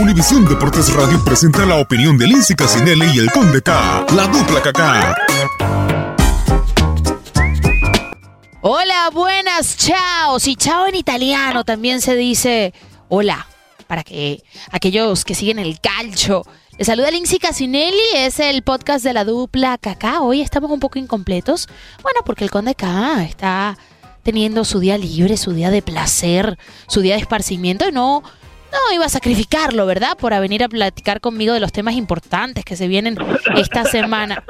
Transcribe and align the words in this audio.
Univisión 0.00 0.46
Deportes 0.46 0.90
Radio 0.94 1.22
presenta 1.22 1.66
la 1.66 1.76
opinión 1.76 2.16
de 2.16 2.26
Lindsay 2.26 2.56
Casinelli 2.56 3.04
y 3.14 3.18
el 3.18 3.30
Conde 3.30 3.60
K, 3.60 4.06
la 4.16 4.26
dupla 4.28 4.62
Kaká. 4.62 5.14
Hola, 8.62 9.10
buenas, 9.12 9.76
chao. 9.76 10.40
Si 10.40 10.56
chao 10.56 10.86
en 10.86 10.94
italiano 10.94 11.64
también 11.64 12.00
se 12.00 12.16
dice 12.16 12.72
hola, 13.10 13.46
para 13.88 14.02
que 14.02 14.42
aquellos 14.72 15.26
que 15.26 15.34
siguen 15.34 15.58
el 15.58 15.80
calcio. 15.80 16.44
Les 16.78 16.86
saluda 16.86 17.10
Lindsay 17.10 17.38
Casinelli, 17.38 17.98
es 18.16 18.40
el 18.40 18.62
podcast 18.62 19.04
de 19.04 19.12
la 19.12 19.24
dupla 19.24 19.76
Kaká. 19.76 20.22
Hoy 20.22 20.40
estamos 20.40 20.70
un 20.70 20.80
poco 20.80 20.98
incompletos. 20.98 21.68
Bueno, 22.02 22.20
porque 22.24 22.44
el 22.44 22.50
Conde 22.50 22.74
K 22.74 23.22
está 23.22 23.76
teniendo 24.22 24.64
su 24.64 24.80
día 24.80 24.96
libre, 24.96 25.36
su 25.36 25.52
día 25.52 25.70
de 25.70 25.82
placer, 25.82 26.58
su 26.88 27.02
día 27.02 27.16
de 27.16 27.20
esparcimiento 27.20 27.86
y 27.86 27.92
no 27.92 28.22
no 28.72 28.94
iba 28.94 29.04
a 29.04 29.08
sacrificarlo, 29.08 29.86
¿verdad? 29.86 30.16
Por 30.18 30.38
venir 30.40 30.62
a 30.64 30.68
platicar 30.68 31.20
conmigo 31.20 31.52
de 31.54 31.60
los 31.60 31.72
temas 31.72 31.94
importantes 31.94 32.64
que 32.64 32.76
se 32.76 32.88
vienen 32.88 33.16
esta 33.56 33.84
semana. 33.84 34.42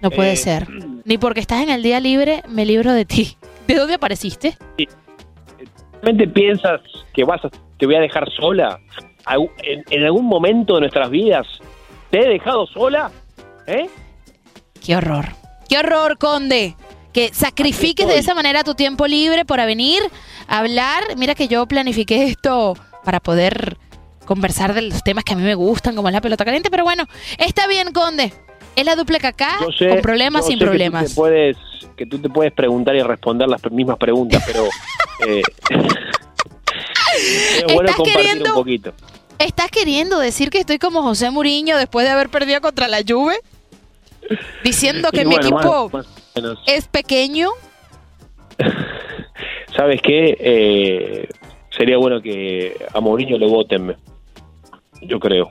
No 0.00 0.10
puede 0.10 0.32
Eh, 0.32 0.36
ser. 0.36 0.66
Ni 1.04 1.18
porque 1.18 1.40
estás 1.40 1.62
en 1.62 1.70
el 1.70 1.82
día 1.82 2.00
libre, 2.00 2.42
me 2.48 2.64
libro 2.64 2.92
de 2.92 3.04
ti. 3.04 3.36
¿De 3.66 3.74
dónde 3.74 3.94
apareciste? 3.94 4.56
¿Realmente 6.02 6.26
piensas 6.28 6.80
que 7.12 7.24
vas 7.24 7.44
a, 7.44 7.50
te 7.78 7.86
voy 7.86 7.96
a 7.96 8.00
dejar 8.00 8.28
sola? 8.32 8.80
¿En, 9.62 9.84
en 9.90 10.04
algún 10.04 10.24
momento 10.24 10.74
de 10.74 10.80
nuestras 10.80 11.10
vidas 11.10 11.46
te 12.10 12.20
he 12.20 12.28
dejado 12.28 12.66
sola? 12.66 13.10
¿Eh? 13.66 13.88
Qué 14.84 14.96
horror. 14.96 15.26
Qué 15.68 15.78
horror, 15.78 16.16
Conde. 16.18 16.74
Que 17.12 17.30
sacrifiques 17.34 18.06
de 18.06 18.18
esa 18.18 18.34
manera 18.34 18.62
tu 18.64 18.74
tiempo 18.74 19.06
libre 19.06 19.44
para 19.44 19.66
venir 19.66 20.00
a 20.46 20.58
hablar. 20.58 21.02
Mira 21.16 21.34
que 21.34 21.48
yo 21.48 21.66
planifiqué 21.66 22.24
esto 22.24 22.76
para 23.04 23.18
poder 23.20 23.76
conversar 24.26 24.74
de 24.74 24.82
los 24.82 25.02
temas 25.02 25.24
que 25.24 25.32
a 25.32 25.36
mí 25.36 25.42
me 25.42 25.54
gustan, 25.56 25.96
como 25.96 26.08
es 26.08 26.14
la 26.14 26.20
pelota 26.20 26.44
caliente. 26.44 26.70
Pero 26.70 26.84
bueno, 26.84 27.06
está 27.38 27.66
bien, 27.66 27.92
Conde. 27.92 28.32
Es 28.76 28.84
la 28.84 28.94
dupla 28.94 29.18
acá, 29.22 29.58
con 29.58 30.00
problemas, 30.00 30.46
sin 30.46 30.54
sé 30.54 30.58
que 30.60 30.64
tú 30.64 30.70
problemas. 30.70 31.08
te 31.08 31.14
puedes, 31.16 31.56
que 31.96 32.06
tú 32.06 32.18
te 32.20 32.28
puedes 32.30 32.52
preguntar 32.52 32.94
y 32.94 33.02
responder 33.02 33.48
las 33.48 33.60
mismas 33.72 33.98
preguntas, 33.98 34.42
pero 34.46 34.64
eh, 35.26 35.42
es 37.56 37.64
bueno 37.64 37.80
¿Estás 37.90 37.96
compartir 37.96 38.14
queriendo- 38.16 38.48
un 38.50 38.54
poquito. 38.54 38.92
¿Estás 39.38 39.70
queriendo 39.70 40.18
decir 40.18 40.50
que 40.50 40.58
estoy 40.58 40.78
como 40.78 41.02
José 41.02 41.30
Muriño 41.30 41.76
después 41.78 42.06
de 42.06 42.12
haber 42.12 42.28
perdido 42.28 42.60
contra 42.60 42.88
la 42.88 42.98
Juve? 43.06 43.36
Diciendo 44.62 45.10
que 45.10 45.22
Y 45.22 45.24
mi 45.24 45.34
bueno, 45.36 45.48
equipo 45.48 45.90
más- 45.92 46.06
más 46.06 46.16
o 46.16 46.19
menos. 46.34 46.58
es 46.66 46.86
pequeño. 46.88 47.50
¿Sabes 49.76 50.00
qué? 50.02 50.36
Eh, 50.38 51.28
sería 51.76 51.96
bueno 51.98 52.20
que 52.20 52.76
a 52.92 53.00
Mourinho 53.00 53.38
lo 53.38 53.48
voten, 53.48 53.96
yo 55.02 55.18
creo. 55.20 55.50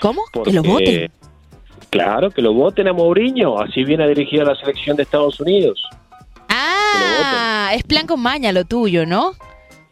¿Cómo? 0.00 0.22
Porque- 0.32 0.50
Que 0.50 0.56
lo 0.56 0.62
voten. 0.62 1.12
Claro, 1.90 2.30
que 2.30 2.42
lo 2.42 2.52
voten 2.52 2.88
a 2.88 2.92
Mourinho, 2.92 3.58
así 3.60 3.84
viene 3.84 4.04
a 4.04 4.06
dirigir 4.08 4.40
a 4.42 4.44
la 4.44 4.54
selección 4.56 4.96
de 4.96 5.04
Estados 5.04 5.38
Unidos. 5.40 5.80
Ah, 6.48 7.70
es 7.74 7.82
plan 7.84 8.06
con 8.06 8.20
maña 8.20 8.52
lo 8.52 8.64
tuyo, 8.64 9.06
¿no? 9.06 9.32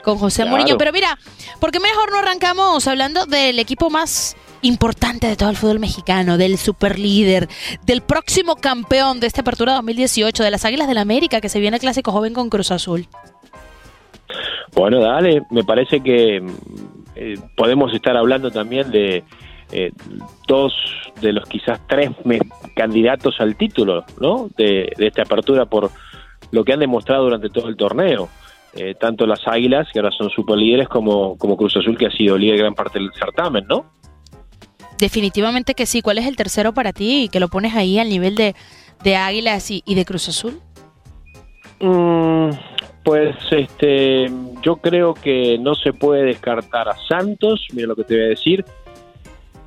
Con 0.02 0.18
José 0.18 0.42
Claro. 0.42 0.56
Mourinho. 0.56 0.78
Pero 0.78 0.92
mira, 0.92 1.16
¿por 1.60 1.70
qué 1.70 1.78
mejor 1.80 2.10
no 2.10 2.18
arrancamos 2.18 2.86
hablando 2.88 3.26
del 3.26 3.58
equipo 3.60 3.88
más 3.88 4.36
importante 4.62 5.26
de 5.26 5.36
todo 5.36 5.50
el 5.50 5.56
fútbol 5.56 5.78
mexicano, 5.78 6.38
del 6.38 6.56
superlíder, 6.56 7.48
del 7.84 8.00
próximo 8.00 8.56
campeón 8.56 9.20
de 9.20 9.26
esta 9.26 9.42
apertura 9.42 9.74
2018, 9.74 10.42
de 10.42 10.50
las 10.50 10.64
Águilas 10.64 10.88
del 10.88 10.98
América, 10.98 11.40
que 11.40 11.48
se 11.48 11.60
viene 11.60 11.76
el 11.76 11.80
clásico 11.80 12.12
joven 12.12 12.32
con 12.32 12.48
Cruz 12.48 12.70
Azul? 12.70 13.06
Bueno, 14.74 15.00
dale, 15.00 15.42
me 15.50 15.64
parece 15.64 16.00
que 16.00 16.42
eh, 17.14 17.34
podemos 17.56 17.92
estar 17.92 18.16
hablando 18.16 18.50
también 18.50 18.90
de 18.90 19.22
eh, 19.70 19.92
dos 20.46 20.72
de 21.20 21.32
los 21.32 21.46
quizás 21.48 21.80
tres 21.86 22.10
candidatos 22.74 23.36
al 23.38 23.56
título, 23.56 24.04
¿no? 24.20 24.48
De, 24.56 24.92
de 24.96 25.06
esta 25.06 25.22
apertura 25.22 25.66
por 25.66 25.90
lo 26.50 26.64
que 26.64 26.72
han 26.72 26.80
demostrado 26.80 27.24
durante 27.24 27.50
todo 27.50 27.68
el 27.68 27.76
torneo. 27.76 28.28
Eh, 28.74 28.94
tanto 28.98 29.26
las 29.26 29.46
Águilas, 29.46 29.88
que 29.92 29.98
ahora 29.98 30.10
son 30.16 30.30
superlíderes, 30.30 30.88
como, 30.88 31.36
como 31.36 31.56
Cruz 31.56 31.76
Azul, 31.76 31.98
que 31.98 32.06
ha 32.06 32.10
sido 32.10 32.38
líder 32.38 32.58
gran 32.58 32.74
parte 32.74 32.98
del 32.98 33.12
certamen, 33.12 33.66
¿no? 33.68 33.84
Definitivamente 35.02 35.74
que 35.74 35.84
sí. 35.84 36.00
¿Cuál 36.00 36.18
es 36.18 36.28
el 36.28 36.36
tercero 36.36 36.72
para 36.72 36.92
ti 36.92 37.24
y 37.24 37.28
que 37.28 37.40
lo 37.40 37.48
pones 37.48 37.74
ahí 37.74 37.98
al 37.98 38.08
nivel 38.08 38.36
de, 38.36 38.54
de 39.02 39.16
Águilas 39.16 39.68
y, 39.72 39.82
y 39.84 39.96
de 39.96 40.04
Cruz 40.04 40.28
Azul? 40.28 40.60
Mm, 41.80 42.50
pues 43.02 43.34
este, 43.50 44.30
yo 44.62 44.76
creo 44.76 45.14
que 45.14 45.58
no 45.58 45.74
se 45.74 45.92
puede 45.92 46.22
descartar 46.22 46.88
a 46.88 46.96
Santos, 47.08 47.66
mira 47.72 47.88
lo 47.88 47.96
que 47.96 48.04
te 48.04 48.14
voy 48.14 48.26
a 48.26 48.28
decir. 48.28 48.64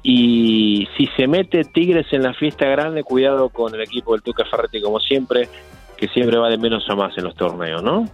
Y 0.03 0.87
si 0.95 1.05
se 1.17 1.27
mete 1.27 1.65
Tigres 1.65 2.07
en 2.11 2.23
la 2.23 2.33
fiesta 2.33 2.65
grande, 2.67 3.03
cuidado 3.03 3.49
con 3.49 3.75
el 3.75 3.81
equipo 3.81 4.13
del 4.13 4.21
Tuca 4.21 4.45
Ferretti, 4.45 4.81
como 4.81 5.01
siempre, 5.01 5.49
que 5.97 6.07
siempre 6.07 6.37
va 6.37 6.49
de 6.49 6.57
menos 6.57 6.89
a 6.89 6.95
más 6.95 7.11
en 7.17 7.25
los 7.25 7.35
torneos, 7.35 7.83
¿no? 7.83 8.07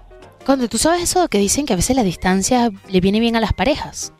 Conde, 0.44 0.68
¿tú 0.68 0.80
sabes 0.80 1.04
eso 1.04 1.28
que 1.28 1.38
dicen 1.38 1.68
que 1.68 1.74
a 1.74 1.76
veces 1.76 1.96
la 1.96 2.04
distancia 2.04 2.72
le 2.90 3.00
viene 3.00 3.20
bien 3.20 3.36
a 3.36 3.40
las 3.40 3.54
parejas? 3.54 4.12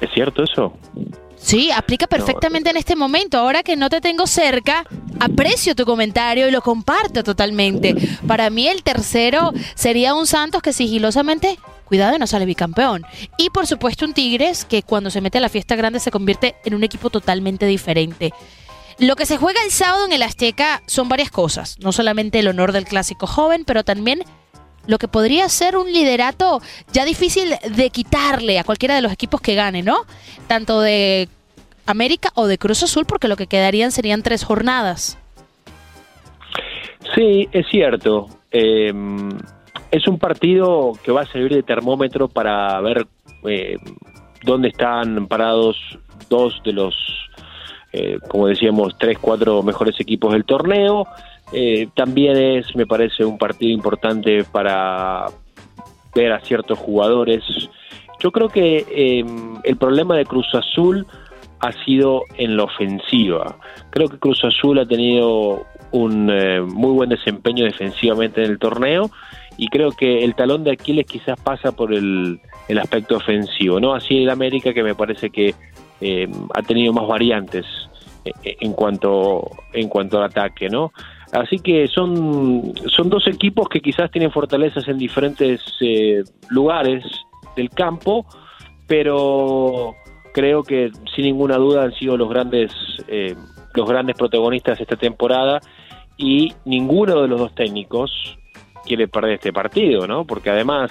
¿Es 0.00 0.10
cierto 0.14 0.44
eso? 0.44 0.72
Sí, 1.40 1.70
aplica 1.70 2.06
perfectamente 2.06 2.70
en 2.70 2.76
este 2.76 2.96
momento. 2.96 3.38
Ahora 3.38 3.62
que 3.62 3.76
no 3.76 3.88
te 3.88 4.00
tengo 4.00 4.26
cerca, 4.26 4.84
aprecio 5.20 5.74
tu 5.74 5.84
comentario 5.84 6.48
y 6.48 6.50
lo 6.50 6.62
comparto 6.62 7.22
totalmente. 7.24 7.94
Para 8.26 8.50
mí 8.50 8.68
el 8.68 8.82
tercero 8.82 9.52
sería 9.74 10.14
un 10.14 10.26
Santos 10.26 10.62
que 10.62 10.72
sigilosamente, 10.72 11.58
cuidado, 11.84 12.16
y 12.16 12.18
no 12.18 12.26
sale 12.26 12.44
bicampeón. 12.44 13.04
Y 13.36 13.50
por 13.50 13.66
supuesto 13.66 14.04
un 14.04 14.14
Tigres 14.14 14.64
que 14.64 14.82
cuando 14.82 15.10
se 15.10 15.20
mete 15.20 15.38
a 15.38 15.40
la 15.40 15.48
fiesta 15.48 15.76
grande 15.76 16.00
se 16.00 16.10
convierte 16.10 16.56
en 16.64 16.74
un 16.74 16.84
equipo 16.84 17.10
totalmente 17.10 17.66
diferente. 17.66 18.32
Lo 18.98 19.14
que 19.14 19.26
se 19.26 19.36
juega 19.36 19.62
el 19.64 19.70
sábado 19.70 20.06
en 20.06 20.12
el 20.12 20.22
Azteca 20.22 20.82
son 20.86 21.08
varias 21.08 21.30
cosas. 21.30 21.76
No 21.78 21.92
solamente 21.92 22.40
el 22.40 22.48
honor 22.48 22.72
del 22.72 22.84
clásico 22.84 23.28
joven, 23.28 23.64
pero 23.64 23.84
también 23.84 24.24
lo 24.88 24.98
que 24.98 25.06
podría 25.06 25.48
ser 25.48 25.76
un 25.76 25.92
liderato 25.92 26.60
ya 26.92 27.04
difícil 27.04 27.54
de 27.76 27.90
quitarle 27.90 28.58
a 28.58 28.64
cualquiera 28.64 28.96
de 28.96 29.02
los 29.02 29.12
equipos 29.12 29.40
que 29.40 29.54
gane, 29.54 29.82
¿no? 29.82 29.98
Tanto 30.48 30.80
de 30.80 31.28
América 31.86 32.30
o 32.34 32.46
de 32.46 32.58
Cruz 32.58 32.82
Azul, 32.82 33.04
porque 33.06 33.28
lo 33.28 33.36
que 33.36 33.46
quedarían 33.46 33.92
serían 33.92 34.22
tres 34.22 34.44
jornadas. 34.44 35.18
Sí, 37.14 37.48
es 37.52 37.66
cierto. 37.68 38.28
Eh, 38.50 38.92
es 39.90 40.08
un 40.08 40.18
partido 40.18 40.92
que 41.02 41.12
va 41.12 41.22
a 41.22 41.26
servir 41.26 41.54
de 41.54 41.62
termómetro 41.62 42.28
para 42.28 42.80
ver 42.80 43.06
eh, 43.44 43.76
dónde 44.42 44.68
están 44.68 45.26
parados 45.26 45.76
dos 46.30 46.60
de 46.64 46.72
los, 46.72 46.94
eh, 47.92 48.18
como 48.28 48.46
decíamos, 48.46 48.96
tres, 48.98 49.18
cuatro 49.18 49.62
mejores 49.62 50.00
equipos 50.00 50.32
del 50.32 50.44
torneo. 50.44 51.06
Eh, 51.52 51.88
también 51.94 52.36
es, 52.36 52.74
me 52.76 52.86
parece, 52.86 53.24
un 53.24 53.38
partido 53.38 53.72
importante 53.72 54.44
para 54.44 55.26
ver 56.14 56.32
a 56.32 56.40
ciertos 56.40 56.78
jugadores. 56.78 57.42
Yo 58.20 58.32
creo 58.32 58.48
que 58.48 58.84
eh, 58.90 59.24
el 59.64 59.76
problema 59.76 60.16
de 60.16 60.24
Cruz 60.24 60.48
Azul 60.54 61.06
ha 61.60 61.72
sido 61.84 62.22
en 62.36 62.56
la 62.56 62.64
ofensiva. 62.64 63.56
Creo 63.90 64.08
que 64.08 64.18
Cruz 64.18 64.44
Azul 64.44 64.78
ha 64.78 64.86
tenido 64.86 65.66
un 65.90 66.30
eh, 66.30 66.60
muy 66.60 66.92
buen 66.92 67.08
desempeño 67.08 67.64
defensivamente 67.64 68.42
en 68.44 68.50
el 68.50 68.58
torneo 68.58 69.10
y 69.56 69.68
creo 69.68 69.90
que 69.90 70.24
el 70.24 70.34
talón 70.34 70.64
de 70.64 70.72
Aquiles 70.72 71.06
quizás 71.06 71.40
pasa 71.40 71.72
por 71.72 71.92
el, 71.92 72.40
el 72.68 72.78
aspecto 72.78 73.16
ofensivo, 73.16 73.80
¿no? 73.80 73.94
Así 73.94 74.22
el 74.22 74.30
América 74.30 74.72
que 74.72 74.82
me 74.82 74.94
parece 74.94 75.30
que 75.30 75.54
eh, 76.00 76.28
ha 76.54 76.62
tenido 76.62 76.92
más 76.92 77.08
variantes 77.08 77.66
eh, 78.24 78.56
en 78.60 78.72
cuanto 78.72 79.50
en 79.72 79.88
cuanto 79.88 80.18
al 80.18 80.24
ataque, 80.24 80.68
¿no? 80.68 80.92
Así 81.32 81.58
que 81.58 81.88
son 81.88 82.72
son 82.88 83.10
dos 83.10 83.26
equipos 83.26 83.68
que 83.68 83.80
quizás 83.80 84.10
tienen 84.10 84.30
fortalezas 84.30 84.88
en 84.88 84.98
diferentes 84.98 85.60
eh, 85.80 86.22
lugares 86.48 87.04
del 87.56 87.70
campo, 87.70 88.24
pero 88.86 89.94
creo 90.32 90.62
que 90.62 90.90
sin 91.14 91.24
ninguna 91.24 91.56
duda 91.56 91.84
han 91.84 91.92
sido 91.92 92.16
los 92.16 92.28
grandes 92.28 92.72
eh, 93.08 93.34
los 93.74 93.88
grandes 93.88 94.16
protagonistas 94.16 94.80
esta 94.80 94.96
temporada 94.96 95.60
y 96.16 96.52
ninguno 96.64 97.22
de 97.22 97.28
los 97.28 97.38
dos 97.38 97.54
técnicos 97.54 98.38
quiere 98.84 99.06
perder 99.06 99.34
este 99.34 99.52
partido, 99.52 100.06
¿no? 100.06 100.24
Porque 100.24 100.50
además 100.50 100.90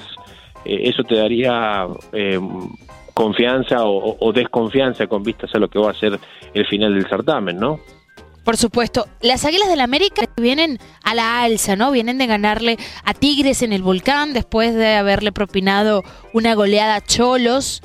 eh, 0.63 0.81
eso 0.83 1.03
te 1.03 1.15
daría 1.15 1.87
eh, 2.13 2.39
confianza 3.13 3.85
o, 3.85 4.17
o 4.19 4.31
desconfianza 4.31 5.07
con 5.07 5.23
vistas 5.23 5.53
a 5.55 5.59
lo 5.59 5.67
que 5.67 5.79
va 5.79 5.91
a 5.91 5.95
ser 5.95 6.19
el 6.53 6.65
final 6.67 6.93
del 6.93 7.07
certamen, 7.07 7.57
¿no? 7.57 7.79
Por 8.47 8.55
supuesto, 8.55 9.09
las 9.19 9.43
Águilas 9.43 9.67
del 9.67 9.81
América 9.81 10.21
vienen 10.37 10.79
a 11.03 11.13
la 11.13 11.41
alza, 11.41 11.75
¿no? 11.75 11.91
Vienen 11.91 12.17
de 12.17 12.27
ganarle 12.27 12.77
a 13.03 13.13
Tigres 13.13 13.61
en 13.61 13.73
el 13.73 13.81
volcán 13.81 14.31
después 14.31 14.73
de 14.73 14.95
haberle 14.95 15.33
propinado 15.33 16.05
una 16.31 16.55
goleada 16.55 16.95
a 16.95 17.03
Cholos. 17.03 17.81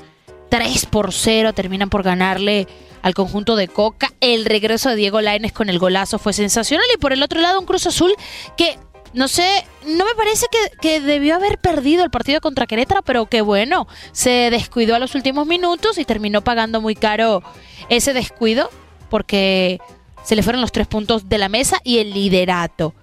3 0.50 0.86
por 0.86 1.12
0 1.12 1.52
terminan 1.52 1.90
por 1.90 2.04
ganarle 2.04 2.68
al 3.02 3.12
conjunto 3.12 3.56
de 3.56 3.66
Coca. 3.66 4.12
El 4.20 4.44
regreso 4.44 4.88
de 4.88 4.94
Diego 4.94 5.20
Lainez 5.20 5.52
con 5.52 5.68
el 5.68 5.80
golazo 5.80 6.20
fue 6.20 6.32
sensacional. 6.32 6.86
Y 6.94 6.98
por 6.98 7.12
el 7.12 7.24
otro 7.24 7.40
lado, 7.40 7.58
un 7.58 7.66
Cruz 7.66 7.88
Azul 7.88 8.14
que 8.56 8.78
no 9.14 9.26
sé, 9.26 9.66
no 9.84 10.04
me 10.04 10.14
parece 10.14 10.46
que, 10.48 10.76
que, 10.80 11.00
debió 11.00 11.34
haber 11.34 11.58
perdido 11.58 12.04
el 12.04 12.10
partido 12.12 12.40
contra 12.40 12.68
Querétaro, 12.68 13.02
pero 13.02 13.26
que 13.26 13.40
bueno, 13.40 13.88
se 14.12 14.48
descuidó 14.52 14.94
a 14.94 15.00
los 15.00 15.16
últimos 15.16 15.44
minutos 15.48 15.98
y 15.98 16.04
terminó 16.04 16.42
pagando 16.42 16.80
muy 16.80 16.94
caro 16.94 17.42
ese 17.88 18.12
descuido 18.12 18.70
porque 19.10 19.80
se 20.22 20.36
le 20.36 20.42
fueron 20.42 20.60
los 20.60 20.72
tres 20.72 20.86
puntos 20.86 21.28
de 21.28 21.38
la 21.38 21.48
mesa 21.48 21.78
y 21.84 21.98
el 21.98 22.12
liderato. 22.12 22.94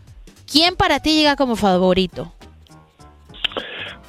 ¿Quién 0.51 0.75
para 0.75 1.00
ti 1.00 1.13
llega 1.13 1.36
como 1.36 1.56
favorito? 1.56 2.33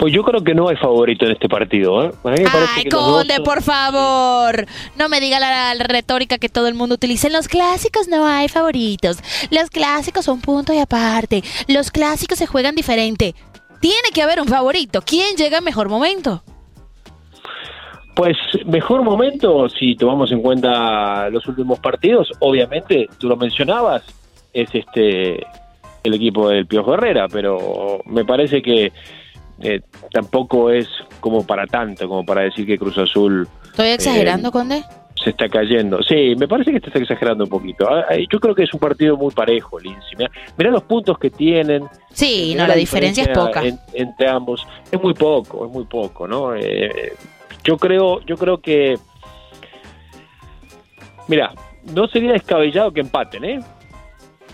Pues 0.00 0.14
yo 0.14 0.22
creo 0.22 0.42
que 0.42 0.54
no 0.54 0.70
hay 0.70 0.76
favorito 0.76 1.26
en 1.26 1.32
este 1.32 1.46
partido. 1.46 2.02
¿eh? 2.02 2.12
Ay, 2.24 2.86
Conde, 2.86 3.38
por 3.40 3.62
favor. 3.62 4.66
No 4.96 5.10
me 5.10 5.20
diga 5.20 5.38
la, 5.38 5.74
retórica 5.74 6.38
que 6.38 6.48
todo 6.48 6.68
el 6.68 6.74
mundo 6.74 6.94
utiliza. 6.94 7.26
En 7.26 7.34
los 7.34 7.48
clásicos 7.48 8.08
no 8.08 8.26
hay 8.26 8.48
favoritos. 8.48 9.18
Los 9.50 9.68
clásicos 9.68 10.24
son 10.24 10.40
punto 10.40 10.72
y 10.72 10.78
aparte. 10.78 11.44
Los 11.68 11.90
clásicos 11.90 12.38
se 12.38 12.46
juegan 12.46 12.74
diferente. 12.74 13.34
Tiene 13.80 14.08
que 14.14 14.22
haber 14.22 14.40
un 14.40 14.48
favorito. 14.48 15.02
¿Quién 15.02 15.36
llega 15.36 15.58
en 15.58 15.64
mejor 15.64 15.90
momento? 15.90 16.42
Pues 18.20 18.37
mejor 18.67 19.02
momento, 19.02 19.67
si 19.70 19.96
tomamos 19.96 20.31
en 20.31 20.43
cuenta 20.43 21.31
los 21.31 21.46
últimos 21.46 21.78
partidos, 21.78 22.31
obviamente, 22.40 23.08
tú 23.17 23.31
lo 23.31 23.37
mencionabas, 23.38 24.02
es 24.52 24.69
este 24.75 25.46
el 26.02 26.14
equipo 26.14 26.50
del 26.50 26.67
Piojo 26.67 26.93
Herrera, 26.93 27.28
pero 27.32 28.02
me 28.05 28.26
parece 28.26 28.61
que 28.61 28.93
eh, 29.62 29.81
tampoco 30.12 30.69
es 30.69 30.87
como 31.20 31.46
para 31.46 31.67
tanto, 31.67 32.06
como 32.11 32.22
para 32.22 32.43
decir 32.43 32.67
que 32.67 32.76
Cruz 32.76 32.99
Azul... 32.99 33.49
¿Estoy 33.64 33.88
exagerando, 33.88 34.50
eh, 34.50 34.52
Conde? 34.52 34.84
Se 35.14 35.31
está 35.31 35.49
cayendo. 35.49 36.02
Sí, 36.02 36.34
me 36.37 36.46
parece 36.46 36.73
que 36.73 36.81
te 36.81 36.88
está 36.88 36.99
exagerando 36.99 37.44
un 37.44 37.50
poquito. 37.50 37.88
Ah, 37.88 38.05
yo 38.31 38.38
creo 38.38 38.55
que 38.55 38.64
es 38.64 38.75
un 38.75 38.81
partido 38.81 39.16
muy 39.16 39.32
parejo, 39.32 39.81
Lindsay. 39.81 40.28
Mira, 40.58 40.70
los 40.70 40.82
puntos 40.82 41.19
que 41.19 41.31
tienen. 41.31 41.84
Sí, 42.12 42.55
no, 42.55 42.66
la, 42.66 42.75
diferencia, 42.75 43.23
es 43.23 43.31
poca. 43.31 43.62
entre 43.94 44.28
ambos. 44.28 44.66
Es 44.93 45.02
muy 45.02 45.14
poco, 45.14 45.64
es 45.64 45.73
muy 45.73 45.84
poco, 45.84 46.28
¿no? 46.28 46.55
Eh, 46.55 47.14
yo 47.64 47.76
creo, 47.76 48.20
yo 48.20 48.36
creo 48.36 48.60
que... 48.60 48.98
Mira, 51.28 51.52
no 51.94 52.08
sería 52.08 52.32
descabellado 52.32 52.92
que 52.92 53.00
empaten, 53.00 53.44
¿eh? 53.44 53.60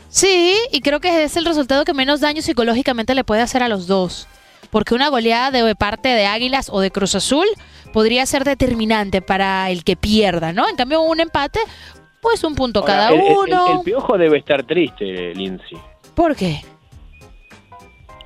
Sí, 0.08 0.56
y 0.73 0.81
creo 0.81 1.00
que 1.00 1.25
es 1.25 1.37
el 1.37 1.44
resultado 1.44 1.85
que 1.85 1.94
menos 1.94 2.20
daño 2.20 2.43
psicológicamente 2.43 3.14
le 3.14 3.25
puede 3.25 3.43
hacer 3.43 3.62
a 3.62 3.69
los 3.69 3.87
dos 3.87 4.29
porque 4.70 4.94
una 4.94 5.08
goleada 5.08 5.50
de 5.50 5.75
parte 5.75 6.08
de 6.08 6.26
Águilas 6.26 6.69
o 6.70 6.81
de 6.81 6.91
Cruz 6.91 7.14
Azul 7.14 7.47
podría 7.93 8.26
ser 8.26 8.44
determinante 8.44 9.23
para 9.23 9.70
el 9.70 9.85
que 9.85 9.97
pierda, 9.97 10.52
¿no? 10.52 10.69
En 10.69 10.76
cambio, 10.76 11.00
un 11.00 11.20
empate, 11.20 11.61
pues 12.20 12.44
un 12.44 12.55
punto 12.55 12.85
cada 12.85 13.12
uno. 13.12 13.79
El, 13.79 13.85
piojo 13.85 14.19
debe 14.19 14.38
estar 14.38 14.64
triste, 14.64 15.35
Lindsay. 15.35 15.79
¿Por 16.14 16.37
qué? 16.37 16.62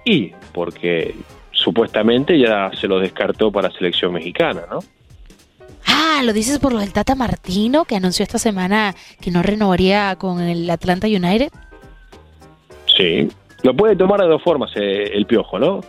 Y 0.05 0.33
porque 0.53 1.15
supuestamente 1.63 2.39
ya 2.39 2.71
se 2.79 2.89
lo 2.89 2.99
descartó 2.99 3.53
para 3.53 3.71
selección 3.71 4.13
mexicana, 4.13 4.63
¿no? 4.71 4.81
Ah, 5.87 6.23
lo 6.25 6.33
dices 6.33 6.59
por 6.59 6.73
lo 6.73 6.79
del 6.81 6.93
Tata 6.93 7.15
Martino 7.15 7.85
que 7.85 7.97
anunció 7.97 8.23
esta 8.23 8.39
semana 8.39 8.95
que 9.21 9.31
no 9.31 9.43
renovaría 9.43 10.17
con 10.17 10.41
el 10.41 10.69
Atlanta 10.69 11.07
United. 11.07 11.51
Sí, 12.97 13.29
lo 13.63 13.75
puede 13.75 13.97
tomar 13.97 14.21
de 14.21 14.29
dos 14.29 14.43
formas 14.43 14.71
eh, 14.77 15.11
el 15.15 15.27
piojo, 15.27 15.59
¿no? 15.59 15.81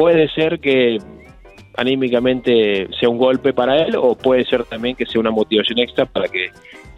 puede 0.00 0.30
ser 0.30 0.60
que 0.60 0.96
anímicamente 1.76 2.88
sea 2.98 3.10
un 3.10 3.18
golpe 3.18 3.52
para 3.52 3.82
él 3.82 3.96
o 3.96 4.14
puede 4.14 4.46
ser 4.46 4.64
también 4.64 4.96
que 4.96 5.04
sea 5.04 5.20
una 5.20 5.30
motivación 5.30 5.78
extra 5.78 6.06
para 6.06 6.26
que 6.26 6.48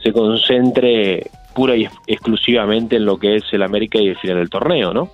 se 0.00 0.12
concentre 0.12 1.26
pura 1.52 1.74
y 1.74 1.88
exclusivamente 2.06 2.94
en 2.94 3.04
lo 3.04 3.18
que 3.18 3.34
es 3.36 3.42
el 3.50 3.64
América 3.64 3.98
y 3.98 4.06
el 4.06 4.16
final 4.18 4.36
del 4.36 4.50
torneo, 4.50 4.94
¿no? 4.94 5.10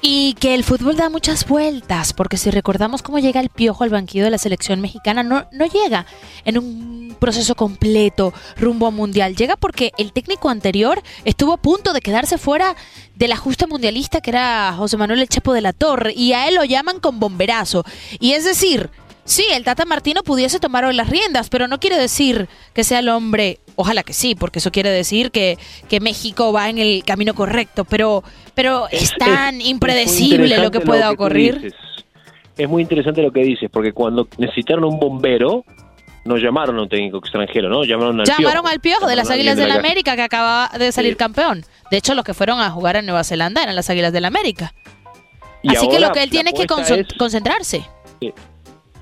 Y 0.00 0.34
que 0.34 0.54
el 0.54 0.62
fútbol 0.62 0.96
da 0.96 1.10
muchas 1.10 1.46
vueltas, 1.46 2.12
porque 2.12 2.36
si 2.36 2.50
recordamos 2.50 3.02
cómo 3.02 3.18
llega 3.18 3.40
el 3.40 3.48
piojo 3.48 3.82
al 3.82 3.90
banquillo 3.90 4.24
de 4.24 4.30
la 4.30 4.38
selección 4.38 4.80
mexicana, 4.80 5.24
no, 5.24 5.48
no 5.50 5.66
llega 5.66 6.06
en 6.44 6.58
un 6.58 7.16
proceso 7.18 7.56
completo 7.56 8.32
rumbo 8.56 8.86
a 8.86 8.90
mundial. 8.92 9.34
Llega 9.34 9.56
porque 9.56 9.92
el 9.98 10.12
técnico 10.12 10.50
anterior 10.50 11.02
estuvo 11.24 11.52
a 11.52 11.56
punto 11.56 11.92
de 11.92 12.00
quedarse 12.00 12.38
fuera 12.38 12.76
de 13.16 13.26
la 13.26 13.36
justa 13.36 13.66
mundialista 13.66 14.20
que 14.20 14.30
era 14.30 14.72
José 14.76 14.96
Manuel 14.96 15.20
El 15.20 15.28
Chepo 15.28 15.52
de 15.52 15.62
la 15.62 15.72
Torre, 15.72 16.12
y 16.14 16.32
a 16.32 16.46
él 16.48 16.54
lo 16.54 16.64
llaman 16.64 17.00
con 17.00 17.18
bomberazo. 17.18 17.84
Y 18.20 18.32
es 18.32 18.44
decir, 18.44 18.90
Sí, 19.28 19.44
el 19.52 19.62
Tata 19.62 19.84
Martino 19.84 20.22
pudiese 20.22 20.58
tomar 20.58 20.86
hoy 20.86 20.94
las 20.94 21.10
riendas, 21.10 21.50
pero 21.50 21.68
no 21.68 21.78
quiere 21.78 21.98
decir 21.98 22.48
que 22.72 22.82
sea 22.82 23.00
el 23.00 23.10
hombre, 23.10 23.58
ojalá 23.76 24.02
que 24.02 24.14
sí, 24.14 24.34
porque 24.34 24.58
eso 24.58 24.72
quiere 24.72 24.88
decir 24.88 25.30
que, 25.30 25.58
que 25.86 26.00
México 26.00 26.50
va 26.50 26.70
en 26.70 26.78
el 26.78 27.04
camino 27.04 27.34
correcto, 27.34 27.84
pero, 27.84 28.24
pero 28.54 28.88
es, 28.90 29.12
tan 29.18 29.60
impredecible 29.60 30.56
lo 30.56 30.70
que 30.70 30.80
pueda 30.80 31.10
ocurrir. 31.10 31.74
Es 32.56 32.68
muy 32.70 32.80
interesante 32.80 33.20
lo 33.20 33.30
que 33.30 33.42
dices, 33.42 33.68
porque 33.70 33.92
cuando 33.92 34.26
necesitaron 34.38 34.84
un 34.84 34.98
bombero, 34.98 35.62
no 36.24 36.38
llamaron 36.38 36.78
a 36.78 36.82
un 36.84 36.88
técnico 36.88 37.18
extranjero, 37.18 37.68
¿no? 37.68 37.84
Llamaron 37.84 38.18
al 38.20 38.26
Llamaron 38.26 38.66
al 38.66 38.80
Piojo 38.80 39.06
de 39.06 39.14
las 39.14 39.30
Águilas 39.30 39.58
del 39.58 39.68
la 39.68 39.74
América 39.74 40.16
que 40.16 40.22
acaba 40.22 40.70
de 40.78 40.90
salir 40.90 41.18
campeón. 41.18 41.66
De 41.90 41.98
hecho, 41.98 42.14
los 42.14 42.24
que 42.24 42.32
fueron 42.32 42.60
a 42.60 42.70
jugar 42.70 42.96
en 42.96 43.04
Nueva 43.04 43.24
Zelanda 43.24 43.62
eran 43.62 43.76
las 43.76 43.90
Águilas 43.90 44.14
del 44.14 44.22
la 44.22 44.28
América. 44.28 44.72
Así 45.68 45.86
que 45.86 46.00
lo 46.00 46.12
que 46.12 46.22
él 46.22 46.30
tiene 46.30 46.52
es 46.54 46.58
que 46.58 46.66
concentrarse. 47.18 47.84
Sí 48.22 48.32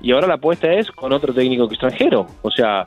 y 0.01 0.11
ahora 0.11 0.27
la 0.27 0.35
apuesta 0.35 0.71
es 0.73 0.91
con 0.91 1.13
otro 1.13 1.33
técnico 1.33 1.65
extranjero, 1.65 2.27
o 2.41 2.51
sea, 2.51 2.85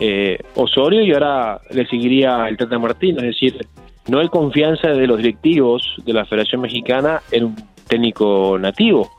eh, 0.00 0.38
Osorio 0.54 1.02
y 1.02 1.12
ahora 1.12 1.60
le 1.70 1.86
seguiría 1.86 2.48
el 2.48 2.56
Tata 2.56 2.78
Martín, 2.78 3.16
es 3.18 3.24
decir, 3.24 3.66
no 4.06 4.20
hay 4.20 4.28
confianza 4.28 4.88
de 4.88 5.06
los 5.06 5.18
directivos 5.18 5.82
de 6.04 6.12
la 6.12 6.24
Federación 6.24 6.62
Mexicana 6.62 7.20
en 7.30 7.44
un 7.44 7.56
técnico 7.86 8.58
nativo. 8.58 9.10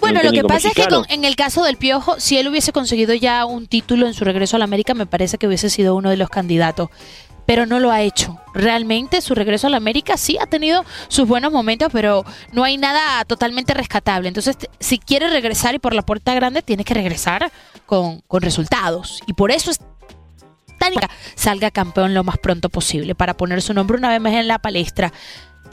Bueno, 0.00 0.20
lo 0.22 0.32
que 0.32 0.42
pasa 0.42 0.68
es 0.68 0.74
que 0.74 1.14
en 1.14 1.24
el 1.24 1.34
caso 1.34 1.64
del 1.64 1.76
Piojo, 1.76 2.16
si 2.18 2.36
él 2.36 2.48
hubiese 2.48 2.72
conseguido 2.72 3.14
ya 3.14 3.46
un 3.46 3.66
título 3.66 4.06
en 4.06 4.12
su 4.12 4.24
regreso 4.24 4.56
a 4.56 4.58
la 4.58 4.64
América, 4.64 4.92
me 4.92 5.06
parece 5.06 5.38
que 5.38 5.46
hubiese 5.46 5.70
sido 5.70 5.94
uno 5.94 6.10
de 6.10 6.18
los 6.18 6.28
candidatos 6.28 6.90
pero 7.46 7.66
no 7.66 7.80
lo 7.80 7.90
ha 7.90 8.02
hecho. 8.02 8.38
Realmente 8.54 9.20
su 9.20 9.34
regreso 9.34 9.66
a 9.66 9.70
la 9.70 9.76
América 9.76 10.16
sí 10.16 10.38
ha 10.40 10.46
tenido 10.46 10.84
sus 11.08 11.26
buenos 11.26 11.52
momentos, 11.52 11.88
pero 11.92 12.24
no 12.52 12.64
hay 12.64 12.76
nada 12.76 13.24
totalmente 13.24 13.74
rescatable. 13.74 14.28
Entonces, 14.28 14.56
si 14.80 14.98
quiere 14.98 15.28
regresar 15.28 15.74
y 15.74 15.78
por 15.78 15.94
la 15.94 16.02
puerta 16.02 16.34
grande, 16.34 16.62
tiene 16.62 16.84
que 16.84 16.94
regresar 16.94 17.50
con, 17.86 18.20
con 18.22 18.42
resultados. 18.42 19.22
Y 19.26 19.32
por 19.32 19.50
eso 19.50 19.70
es 19.70 19.80
tan 20.78 20.92
salga 21.34 21.70
campeón 21.70 22.14
lo 22.14 22.24
más 22.24 22.38
pronto 22.38 22.68
posible, 22.68 23.14
para 23.14 23.36
poner 23.36 23.62
su 23.62 23.74
nombre 23.74 23.96
una 23.96 24.10
vez 24.10 24.20
más 24.20 24.34
en 24.34 24.48
la 24.48 24.58
palestra. 24.58 25.12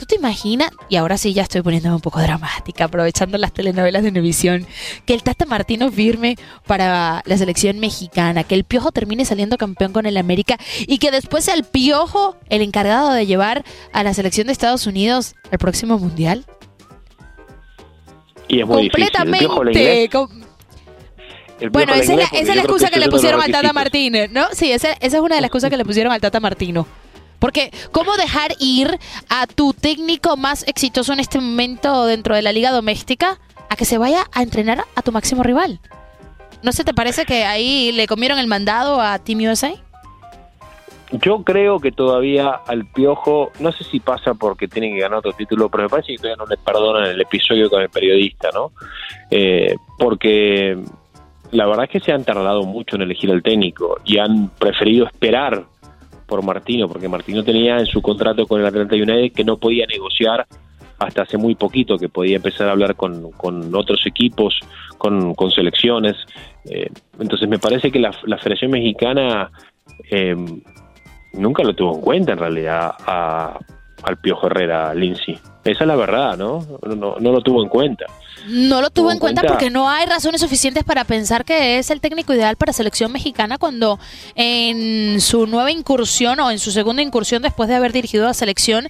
¿Tú 0.02 0.06
te 0.06 0.16
imaginas? 0.16 0.72
Y 0.88 0.96
ahora 0.96 1.16
sí 1.16 1.32
ya 1.32 1.42
estoy 1.42 1.62
poniéndome 1.62 1.94
un 1.94 2.00
poco 2.00 2.20
dramática, 2.20 2.86
aprovechando 2.86 3.38
las 3.38 3.52
telenovelas 3.52 4.02
de 4.02 4.08
Univisión, 4.08 4.66
que 5.06 5.14
el 5.14 5.22
Tata 5.22 5.46
Martino 5.46 5.92
firme 5.92 6.34
para 6.66 7.22
la 7.24 7.38
selección 7.38 7.78
mexicana, 7.78 8.42
que 8.42 8.56
el 8.56 8.64
Piojo 8.64 8.90
termine 8.90 9.24
saliendo 9.24 9.56
campeón 9.58 9.92
con 9.92 10.04
el 10.04 10.16
América 10.16 10.58
y 10.88 10.98
que 10.98 11.12
después 11.12 11.44
sea 11.44 11.54
el 11.54 11.62
Piojo 11.62 12.36
el 12.48 12.62
encargado 12.62 13.12
de 13.12 13.26
llevar 13.26 13.64
a 13.92 14.02
la 14.02 14.12
selección 14.12 14.48
de 14.48 14.54
Estados 14.54 14.88
Unidos 14.88 15.36
al 15.52 15.58
próximo 15.58 16.00
Mundial. 16.00 16.46
Y 18.48 18.58
es 18.58 18.66
muy 18.66 18.90
Completamente. 18.90 19.46
bueno, 21.70 21.94
esa, 21.94 22.14
es 22.14 22.48
la, 22.48 22.54
excusa 22.60 22.90
que, 22.90 22.98
le 22.98 23.08
pusieron 23.08 23.40
al 23.40 23.52
Tata 23.52 23.72
Martino, 23.72 24.18
¿no? 24.32 24.46
Sí, 24.50 24.72
esa, 24.72 24.94
esa 24.94 25.18
es 25.18 25.22
una 25.22 25.36
de 25.36 25.42
las 25.42 25.46
excusas 25.46 25.70
que 25.70 25.76
le 25.76 25.84
pusieron 25.84 26.12
al 26.12 26.20
Tata 26.20 26.40
Martino. 26.40 26.88
Porque, 27.42 27.72
¿cómo 27.90 28.16
dejar 28.16 28.52
ir 28.60 29.00
a 29.28 29.48
tu 29.48 29.72
técnico 29.72 30.36
más 30.36 30.62
exitoso 30.68 31.12
en 31.12 31.18
este 31.18 31.40
momento 31.40 32.06
dentro 32.06 32.36
de 32.36 32.42
la 32.42 32.52
liga 32.52 32.70
doméstica 32.70 33.40
a 33.68 33.74
que 33.74 33.84
se 33.84 33.98
vaya 33.98 34.26
a 34.32 34.44
entrenar 34.44 34.84
a 34.94 35.02
tu 35.02 35.10
máximo 35.10 35.42
rival? 35.42 35.80
¿No 36.62 36.70
se 36.70 36.84
te 36.84 36.94
parece 36.94 37.24
que 37.24 37.42
ahí 37.42 37.90
le 37.90 38.06
comieron 38.06 38.38
el 38.38 38.46
mandado 38.46 39.00
a 39.00 39.18
Team 39.18 39.40
USA? 39.40 39.72
Yo 41.10 41.42
creo 41.42 41.80
que 41.80 41.90
todavía 41.90 42.60
al 42.64 42.86
Piojo, 42.86 43.50
no 43.58 43.72
sé 43.72 43.82
si 43.82 43.98
pasa 43.98 44.34
porque 44.34 44.68
tiene 44.68 44.94
que 44.94 45.00
ganar 45.00 45.18
otro 45.18 45.32
título, 45.32 45.68
pero 45.68 45.82
me 45.82 45.88
parece 45.88 46.12
que 46.12 46.18
todavía 46.18 46.36
no 46.36 46.46
le 46.46 46.58
perdonan 46.58 47.10
el 47.10 47.20
episodio 47.20 47.68
con 47.68 47.82
el 47.82 47.88
periodista, 47.88 48.50
¿no? 48.54 48.70
Eh, 49.32 49.74
porque 49.98 50.78
la 51.50 51.66
verdad 51.66 51.86
es 51.86 51.90
que 51.90 52.00
se 52.00 52.12
han 52.12 52.22
tardado 52.22 52.62
mucho 52.62 52.94
en 52.94 53.02
elegir 53.02 53.32
al 53.32 53.42
técnico 53.42 53.98
y 54.04 54.18
han 54.18 54.48
preferido 54.50 55.06
esperar 55.06 55.71
por 56.32 56.42
Martino, 56.42 56.88
porque 56.88 57.10
Martino 57.10 57.44
tenía 57.44 57.78
en 57.78 57.84
su 57.84 58.00
contrato 58.00 58.46
con 58.46 58.58
el 58.58 58.66
Atlanta 58.66 58.94
United 58.94 59.34
que 59.36 59.44
no 59.44 59.58
podía 59.58 59.84
negociar 59.86 60.46
hasta 60.98 61.24
hace 61.24 61.36
muy 61.36 61.54
poquito, 61.56 61.98
que 61.98 62.08
podía 62.08 62.36
empezar 62.36 62.68
a 62.68 62.70
hablar 62.70 62.96
con, 62.96 63.30
otros 63.74 64.00
equipos, 64.06 64.58
con, 64.96 65.50
selecciones. 65.54 66.16
Eh, 66.64 66.88
entonces 67.20 67.46
me 67.50 67.58
parece 67.58 67.92
que 67.92 67.98
la, 67.98 68.12
Federación 68.12 68.70
Mexicana 68.70 69.50
eh, 70.10 70.34
nunca 71.34 71.64
lo 71.64 71.74
tuvo 71.74 71.96
en 71.96 72.00
cuenta 72.00 72.32
en 72.32 72.38
realidad 72.38 72.92
al 74.02 74.16
Piojo 74.18 74.46
Herrera 74.46 74.94
Lindsay. 74.94 75.38
Esa 75.64 75.84
es 75.84 75.86
la 75.86 75.96
verdad, 75.96 76.36
¿no? 76.36 76.66
No, 76.96 77.16
no 77.18 77.32
lo 77.32 77.40
tuvo 77.40 77.62
en 77.62 77.68
cuenta. 77.68 78.06
No 78.48 78.80
lo 78.80 78.90
tuvo 78.90 79.12
en 79.12 79.18
cuenta, 79.18 79.42
porque 79.42 79.70
no 79.70 79.88
hay 79.88 80.06
razones 80.06 80.40
suficientes 80.40 80.82
para 80.82 81.04
pensar 81.04 81.44
que 81.44 81.78
es 81.78 81.90
el 81.90 82.00
técnico 82.00 82.34
ideal 82.34 82.56
para 82.56 82.72
selección 82.72 83.12
mexicana 83.12 83.58
cuando 83.58 84.00
en 84.34 85.20
su 85.20 85.46
nueva 85.46 85.70
incursión 85.70 86.40
o 86.40 86.50
en 86.50 86.58
su 86.58 86.72
segunda 86.72 87.02
incursión 87.02 87.42
después 87.42 87.68
de 87.68 87.76
haber 87.76 87.92
dirigido 87.92 88.26
la 88.26 88.34
selección 88.34 88.88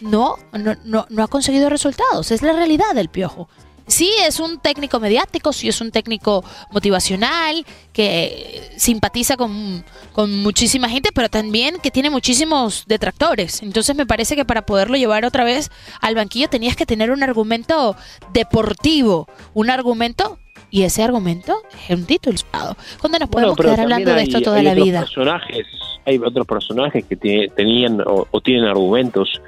no, 0.00 0.36
no, 0.52 0.74
no, 0.84 1.06
no 1.08 1.22
ha 1.22 1.28
conseguido 1.28 1.68
resultados. 1.68 2.30
Es 2.30 2.42
la 2.42 2.52
realidad 2.54 2.94
del 2.94 3.08
piojo. 3.08 3.48
Sí, 3.86 4.10
es 4.26 4.40
un 4.40 4.58
técnico 4.60 5.00
mediático, 5.00 5.52
sí 5.52 5.68
es 5.68 5.80
un 5.80 5.90
técnico 5.90 6.44
motivacional, 6.70 7.64
que 7.92 8.70
simpatiza 8.76 9.36
con, 9.36 9.84
con, 10.12 10.42
muchísima 10.42 10.88
gente, 10.88 11.10
pero 11.14 11.28
también 11.28 11.76
que 11.82 11.90
tiene 11.90 12.08
muchísimos 12.10 12.84
detractores. 12.86 13.62
Entonces 13.62 13.94
me 13.96 14.06
parece 14.06 14.36
que 14.36 14.44
para 14.44 14.62
poderlo 14.62 14.96
llevar 14.96 15.24
otra 15.24 15.44
vez 15.44 15.70
al 16.00 16.14
banquillo 16.14 16.48
tenías 16.48 16.76
que 16.76 16.86
tener 16.86 17.10
un 17.10 17.22
argumento 17.22 17.96
deportivo, 18.32 19.28
un 19.54 19.70
argumento 19.70 20.38
y 20.70 20.82
ese 20.82 21.02
argumento 21.02 21.56
es 21.88 21.96
un 21.96 22.06
título. 22.06 22.38
¿Cuándo 23.00 23.18
nos 23.18 23.28
podemos 23.28 23.56
Bueno, 23.56 23.70
quedar 23.70 23.80
hablando 23.80 24.14
de 24.14 24.22
esto 24.22 24.40
toda 24.40 24.58
hay 24.58 24.64
la 24.64 24.72
otros 24.72 24.84
vida? 24.86 25.00
Personajes, 25.00 25.66
hay 26.06 26.18
otros 26.18 26.46
personajes 26.46 27.04
que 27.04 27.18
tie- 27.18 27.52
tenían 27.54 28.00
o, 28.00 28.26
o 28.30 28.40
tienen 28.40 28.64
argumentos 28.64 29.40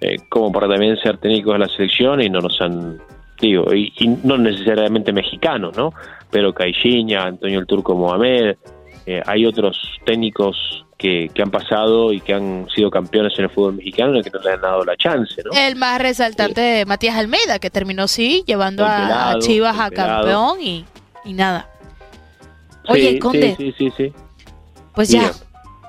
eh, 0.00 0.16
como 0.28 0.52
para 0.52 0.68
también 0.68 0.96
ser 1.02 1.18
técnicos 1.18 1.54
de 1.54 1.58
la 1.60 1.68
selección 1.68 2.20
y 2.20 2.28
no 2.28 2.40
nos 2.40 2.60
han, 2.60 2.98
digo, 3.40 3.72
y, 3.74 3.92
y 3.98 4.08
no 4.08 4.38
necesariamente 4.38 5.12
mexicanos, 5.12 5.76
¿no? 5.76 5.92
Pero 6.30 6.52
Caixinha, 6.52 7.22
Antonio 7.24 7.60
el 7.60 7.66
Turco 7.66 7.94
Mohamed, 7.94 8.56
eh, 9.06 9.22
hay 9.26 9.46
otros 9.46 9.78
técnicos 10.04 10.84
que, 10.98 11.30
que 11.32 11.42
han 11.42 11.50
pasado 11.50 12.12
y 12.12 12.20
que 12.20 12.34
han 12.34 12.66
sido 12.74 12.90
campeones 12.90 13.32
en 13.38 13.44
el 13.44 13.50
fútbol 13.50 13.74
mexicano 13.74 14.18
y 14.18 14.22
que 14.22 14.30
no 14.30 14.40
le 14.40 14.52
han 14.52 14.60
dado 14.60 14.84
la 14.84 14.96
chance, 14.96 15.40
¿no? 15.44 15.52
El 15.58 15.76
más 15.76 16.00
resaltante 16.00 16.60
de 16.60 16.84
Matías 16.84 17.16
Almeida, 17.16 17.58
que 17.58 17.70
terminó 17.70 18.08
sí 18.08 18.42
llevando 18.46 18.84
a, 18.84 19.36
Chivas 19.38 19.78
a 19.78 19.90
campeón 19.90 20.60
y, 20.60 20.84
y 21.24 21.32
nada. 21.32 21.70
Oye, 22.88 23.12
Sí, 23.12 23.18
Conde, 23.18 23.54
Sí, 23.56 23.72
sí, 23.78 23.90
sí, 23.90 23.92
sí. 23.96 24.12
pues 24.94 25.08
ya, 25.08 25.30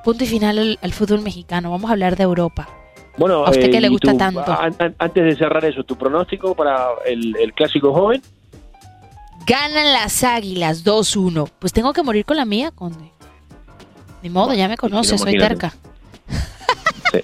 punto 0.03 0.24
y 0.24 0.27
final 0.27 0.58
al, 0.60 0.79
al 0.82 0.94
fútbol 0.94 1.22
mexicano. 1.22 1.72
Vamos 1.72 1.89
a 1.89 1.94
hablar 1.94 2.15
de 2.15 2.24
Europa. 2.24 2.70
Bueno, 3.19 3.45
¿A 3.45 3.49
usted 3.51 3.69
qué 3.69 3.79
le 3.81 3.88
y 3.88 3.89
gusta 3.91 4.11
tú, 4.13 4.17
tanto? 4.17 4.41
an- 4.51 4.75
an- 4.79 4.95
antes 4.97 5.23
de 5.23 5.35
cerrar 5.35 5.63
eso, 5.65 5.83
¿tu 5.83 5.95
pronóstico 5.97 6.55
para 6.55 6.88
el, 7.05 7.35
el 7.38 7.53
clásico 7.53 7.93
joven? 7.93 8.21
Ganan 9.45 9.93
las 9.93 10.23
águilas 10.23 10.83
2-1. 10.85 11.49
Pues 11.59 11.73
tengo 11.73 11.91
que 11.93 12.01
morir 12.03 12.25
con 12.25 12.38
la 12.38 12.45
mía, 12.45 12.71
Conde. 12.71 13.11
Ni 14.21 14.29
modo, 14.29 14.53
ya 14.53 14.67
me 14.67 14.77
conoce, 14.77 15.17
soy 15.17 15.38
terca. 15.38 15.71
Sí. 17.11 17.19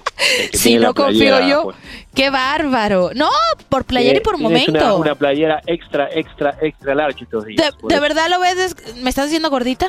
Que 0.50 0.58
Si 0.58 0.76
no 0.78 0.92
confío 0.94 1.46
yo, 1.46 1.62
pues, 1.64 1.76
¡Qué 2.12 2.28
bárbaro! 2.30 3.10
No, 3.14 3.28
por 3.68 3.84
playera 3.84 4.18
y 4.18 4.20
por 4.20 4.36
momento. 4.36 4.72
Una, 4.72 4.94
una 4.94 5.14
playera 5.14 5.62
extra, 5.66 6.08
extra, 6.12 6.56
extra 6.60 6.94
large 6.96 7.22
estos 7.22 7.44
días. 7.44 7.72
¿De, 7.82 7.94
de 7.94 8.00
verdad 8.00 8.28
lo 8.28 8.40
ves? 8.40 8.74
¿Me 8.96 9.08
estás 9.10 9.26
diciendo 9.26 9.48
gordita? 9.48 9.86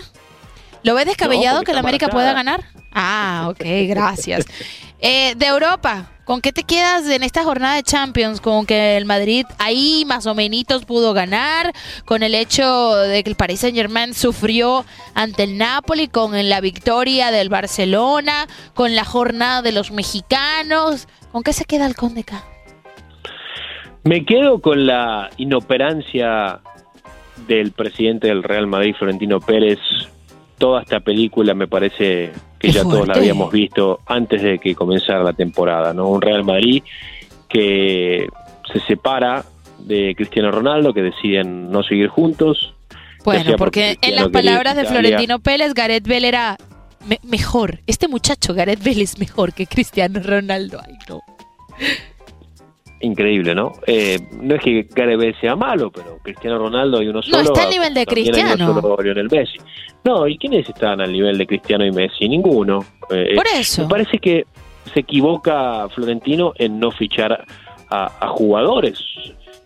¿Lo 0.87 0.95
ves 0.95 1.05
descabellado 1.05 1.63
que 1.63 1.73
la 1.73 1.81
América 1.81 2.07
pueda 2.07 2.31
ganar? 2.31 2.61
Ah, 2.93 3.47
ok, 3.49 3.63
gracias. 3.87 4.45
Eh, 4.99 5.35
de 5.37 5.45
Europa, 5.45 6.09
¿con 6.25 6.41
qué 6.41 6.51
te 6.51 6.63
quedas 6.63 7.07
en 7.07 7.21
esta 7.21 7.43
jornada 7.43 7.75
de 7.75 7.83
Champions? 7.83 8.41
Con 8.41 8.65
que 8.65 8.97
el 8.97 9.05
Madrid 9.05 9.45
ahí 9.59 10.05
más 10.07 10.25
o 10.25 10.33
menos 10.33 10.85
pudo 10.87 11.13
ganar, 11.13 11.71
con 12.03 12.23
el 12.23 12.33
hecho 12.33 12.95
de 12.95 13.23
que 13.23 13.29
el 13.29 13.35
Paris 13.35 13.59
Saint 13.59 13.77
Germain 13.77 14.15
sufrió 14.15 14.85
ante 15.13 15.43
el 15.43 15.59
Napoli, 15.59 16.07
con 16.07 16.49
la 16.49 16.61
victoria 16.61 17.29
del 17.29 17.49
Barcelona, 17.49 18.47
con 18.73 18.95
la 18.95 19.05
jornada 19.05 19.61
de 19.61 19.71
los 19.71 19.91
mexicanos. 19.91 21.07
¿Con 21.31 21.43
qué 21.43 21.53
se 21.53 21.65
queda 21.65 21.85
el 21.85 21.95
Conde 21.95 22.23
K? 22.23 22.43
Me 24.03 24.25
quedo 24.25 24.61
con 24.61 24.87
la 24.87 25.29
inoperancia 25.37 26.59
del 27.47 27.71
presidente 27.71 28.29
del 28.29 28.41
Real 28.41 28.65
Madrid, 28.65 28.95
Florentino 28.97 29.39
Pérez. 29.39 29.77
Toda 30.57 30.81
esta 30.81 30.99
película 30.99 31.53
me 31.53 31.67
parece 31.67 32.31
que 32.59 32.67
Qué 32.67 32.71
ya 32.71 32.81
todos 32.83 33.07
la 33.07 33.13
habíamos 33.15 33.51
visto 33.51 33.99
antes 34.07 34.41
de 34.41 34.57
que 34.59 34.73
comenzara 34.73 35.23
la 35.23 35.33
temporada, 35.33 35.93
¿no? 35.93 36.09
Un 36.09 36.21
Real 36.21 36.43
Madrid 36.43 36.83
que 37.47 38.27
se 38.73 38.79
separa 38.81 39.45
de 39.79 40.15
Cristiano 40.15 40.51
Ronaldo, 40.51 40.93
que 40.93 41.01
deciden 41.01 41.71
no 41.71 41.83
seguir 41.83 42.07
juntos. 42.07 42.73
Bueno, 43.23 43.55
porque 43.57 43.97
porque 43.97 43.97
en 44.01 44.15
las 44.15 44.29
palabras 44.29 44.75
de. 44.75 44.85
Florentino 44.85 45.39
Pérez, 45.39 45.73
Gareth 45.73 46.07
Bale 46.07 46.27
era 46.27 46.57
me- 47.05 47.19
mejor. 47.23 47.79
Este 47.87 48.07
muchacho, 48.07 48.53
Gareth 48.53 48.83
Bale, 48.83 49.03
es 49.03 49.19
mejor 49.19 49.53
que 49.53 49.67
Cristiano 49.67 50.19
Ronaldo. 50.23 50.79
Ay, 50.85 50.95
no. 51.07 51.21
Increíble, 52.99 53.53
¿no? 53.53 53.73
Eh, 53.85 54.19
no 54.41 54.55
es 54.55 54.61
que 54.63 54.87
Gareth 54.95 55.17
Bale 55.17 55.35
sea 55.39 55.55
malo, 55.55 55.91
pero 55.91 56.17
Cristiano 56.23 56.57
Ronaldo 56.57 56.99
hay 56.99 57.07
uno 57.07 57.21
solo. 57.21 57.43
está 57.43 57.63
al 57.63 57.69
nivel 57.69 57.93
de 57.93 58.05
Cristiano. 58.05 58.73
solo 58.81 58.97
Lionel 59.01 59.29
Messi. 59.29 59.57
No, 60.03 60.27
¿y 60.27 60.37
quiénes 60.37 60.67
están 60.67 60.99
al 61.01 61.11
nivel 61.11 61.37
de 61.37 61.45
Cristiano 61.45 61.85
y 61.85 61.91
Messi? 61.91 62.27
Ninguno. 62.27 62.83
Eh, 63.11 63.35
Por 63.35 63.45
eso. 63.53 63.83
Me 63.83 63.87
parece 63.89 64.17
que 64.17 64.45
se 64.93 65.01
equivoca 65.01 65.87
Florentino 65.93 66.53
en 66.55 66.79
no 66.79 66.91
fichar 66.91 67.45
a, 67.89 68.11
a 68.19 68.27
jugadores. 68.29 68.99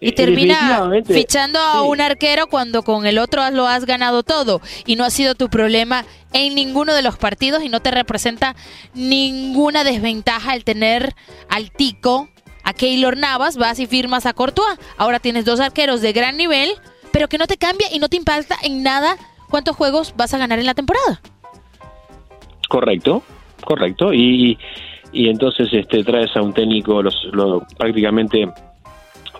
Y 0.03 0.09
Eh, 0.09 0.11
termina 0.13 0.89
fichando 1.05 1.59
a 1.59 1.83
un 1.83 2.01
arquero 2.01 2.47
cuando 2.47 2.81
con 2.81 3.05
el 3.05 3.19
otro 3.19 3.47
lo 3.51 3.67
has 3.67 3.85
ganado 3.85 4.23
todo 4.23 4.59
y 4.88 4.95
no 4.95 5.03
ha 5.05 5.11
sido 5.11 5.35
tu 5.35 5.47
problema 5.47 6.05
en 6.33 6.55
ninguno 6.55 6.95
de 6.95 7.03
los 7.03 7.17
partidos 7.17 7.63
y 7.63 7.69
no 7.69 7.81
te 7.81 7.91
representa 7.91 8.55
ninguna 8.95 9.83
desventaja 9.83 10.55
el 10.55 10.63
tener 10.63 11.13
al 11.50 11.71
Tico, 11.71 12.29
a 12.72 12.74
Keylor 12.74 13.18
Navas, 13.18 13.58
vas 13.58 13.80
y 13.80 13.86
firmas 13.86 14.25
a 14.25 14.34
Courtois. 14.34 14.80
Ahora 14.98 15.20
tienes 15.20 15.46
dos 15.46 15.60
arqueros 15.60 16.01
de 16.01 16.13
gran 16.13 16.38
nivel, 16.38 16.70
pero 17.12 17.28
que 17.28 17.38
no 17.38 17.46
te 17.46 17.58
cambia 17.58 17.88
y 17.94 18.00
no 18.00 18.08
te 18.08 18.16
impacta 18.16 18.56
en 18.63 18.82
nada 18.82 19.18
cuántos 19.50 19.75
juegos 19.75 20.13
vas 20.16 20.34
a 20.34 20.38
ganar 20.38 20.58
en 20.60 20.66
la 20.66 20.74
temporada. 20.74 21.22
Correcto, 22.70 23.22
correcto. 23.66 24.13
Y, 24.13 24.58
y 25.12 25.28
entonces 25.28 25.68
este 25.74 26.04
traes 26.04 26.36
a 26.36 26.42
un 26.42 26.54
técnico, 26.54 27.01
los, 27.04 27.16
lo, 27.34 27.62
prácticamente 27.78 28.48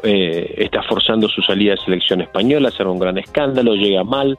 eh, 0.04 0.56
está 0.58 0.84
forzando 0.84 1.30
su 1.30 1.42
salida 1.42 1.72
de 1.72 1.78
selección 1.78 2.22
española, 2.22 2.70
será 2.72 2.90
un 2.90 3.00
gran 3.00 3.18
escándalo, 3.18 3.76
llega 3.76 4.04
mal, 4.04 4.38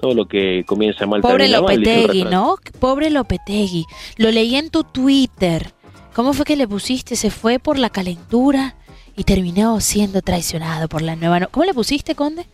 todo 0.00 0.14
lo 0.14 0.26
que 0.26 0.64
comienza 0.66 1.06
mal 1.06 1.20
Pobre 1.20 1.50
mal, 1.50 1.60
Lopetegui. 1.60 2.24
¿no? 2.24 2.56
Pobre 2.80 3.10
Lopetegui. 3.10 3.84
Lo 4.16 4.30
leí 4.30 4.56
en 4.56 4.70
tu 4.70 4.84
Twitter. 4.84 5.74
¿Cómo 6.14 6.32
fue 6.32 6.44
que 6.44 6.56
le 6.56 6.66
pusiste? 6.68 7.16
Se 7.16 7.30
fue 7.30 7.58
por 7.58 7.78
la 7.78 7.90
calentura 7.90 8.74
y 9.16 9.24
terminó 9.24 9.80
siendo 9.80 10.22
traicionado 10.22 10.88
por 10.88 11.02
la 11.02 11.16
nueva... 11.16 11.40
no- 11.40 11.48
¿Cómo 11.50 11.64
le 11.64 11.74
pusiste, 11.74 12.14
Conde? 12.14 12.46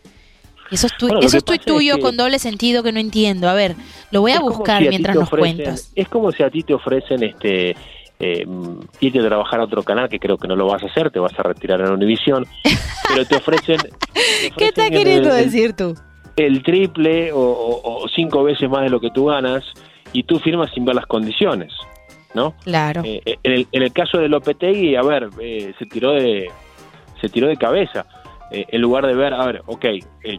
Eso 0.70 0.88
es, 0.88 0.96
tu- 0.96 1.06
Bueno, 1.06 1.22
eso 1.22 1.36
es 1.38 1.44
tuyo 1.64 1.96
que- 1.96 2.02
con 2.02 2.16
doble 2.16 2.38
sentido 2.38 2.82
que 2.82 2.92
no 2.92 2.98
entiendo. 3.00 3.48
A 3.48 3.54
ver, 3.54 3.76
lo 4.10 4.20
voy 4.20 4.32
a 4.32 4.40
buscar 4.40 4.78
si 4.80 4.86
a 4.86 4.90
ti 4.90 4.90
mientras 4.90 5.16
nos 5.16 5.28
ofrecen- 5.30 5.38
cuentas. 5.56 5.92
Es 5.94 6.08
como 6.08 6.32
si 6.32 6.42
a 6.42 6.50
ti 6.50 6.62
te 6.62 6.74
ofrecen 6.74 7.22
este 7.22 7.76
eh, 8.18 8.46
irte 9.00 9.18
a 9.20 9.26
trabajar 9.26 9.60
a 9.60 9.64
otro 9.64 9.82
canal, 9.82 10.08
que 10.08 10.18
creo 10.18 10.38
que 10.38 10.48
no 10.48 10.56
lo 10.56 10.66
vas 10.66 10.82
a 10.82 10.86
hacer, 10.86 11.10
te 11.10 11.18
vas 11.18 11.38
a 11.38 11.42
retirar 11.42 11.80
en 11.82 11.92
Univisión, 11.92 12.46
pero 13.08 13.26
te 13.26 13.36
ofrecen... 13.36 13.76
te 13.78 14.50
¿Qué 14.56 14.68
estás 14.68 14.88
queriendo 14.90 15.34
el- 15.36 15.44
decir 15.44 15.74
tú? 15.74 15.94
el 16.36 16.62
triple 16.62 17.30
o, 17.32 17.38
o- 17.40 18.04
o 18.04 18.08
cinco 18.08 18.42
veces 18.42 18.68
más 18.70 18.82
de 18.82 18.88
lo 18.90 19.00
que 19.00 19.10
tú 19.10 19.26
ganas 19.26 19.64
y 20.14 20.22
tú 20.24 20.38
firmas 20.38 20.70
sin 20.74 20.84
ver 20.86 20.94
las 20.96 21.06
condiciones, 21.06 21.72
¿no? 22.34 22.54
Claro. 22.64 23.02
Eh, 23.04 23.20
eh, 23.24 23.38
en, 23.42 23.52
el, 23.52 23.68
en 23.72 23.82
el 23.82 23.92
caso 23.92 24.18
de 24.18 24.28
Lopetegui, 24.28 24.96
a 24.96 25.02
ver, 25.02 25.28
eh, 25.40 25.72
se 25.78 25.86
tiró 25.86 26.12
de 26.12 26.50
se 27.20 27.28
tiró 27.30 27.48
de 27.48 27.56
cabeza 27.56 28.04
eh, 28.50 28.66
en 28.68 28.80
lugar 28.82 29.06
de 29.06 29.14
ver, 29.14 29.32
a 29.34 29.44
ver, 29.46 29.62
ok, 29.66 29.84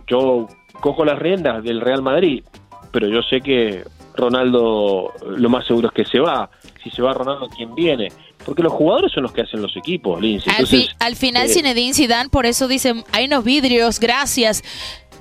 yo 0.07 0.47
cojo 0.79 1.03
las 1.03 1.17
riendas 1.17 1.63
del 1.63 1.81
Real 1.81 2.01
Madrid, 2.03 2.43
pero 2.91 3.07
yo 3.07 3.21
sé 3.23 3.41
que 3.41 3.83
Ronaldo 4.15 5.13
lo 5.27 5.49
más 5.49 5.65
seguro 5.65 5.87
es 5.89 5.93
que 5.93 6.05
se 6.05 6.19
va. 6.19 6.49
Si 6.83 6.89
se 6.91 7.01
va 7.01 7.13
Ronaldo, 7.13 7.49
¿quién 7.55 7.73
viene? 7.75 8.07
Porque 8.45 8.63
los 8.63 8.71
jugadores 8.73 9.11
son 9.11 9.23
los 9.23 9.31
que 9.31 9.41
hacen 9.41 9.61
los 9.61 9.75
equipos. 9.75 10.19
Al, 10.57 10.67
fi- 10.67 10.87
al 10.99 11.15
final 11.15 11.49
Zinedine 11.49 11.93
Zidane 11.93 12.29
por 12.29 12.45
eso 12.45 12.67
dice, 12.67 12.93
hay 13.11 13.25
unos 13.25 13.43
vidrios, 13.43 13.99
gracias. 13.99 14.63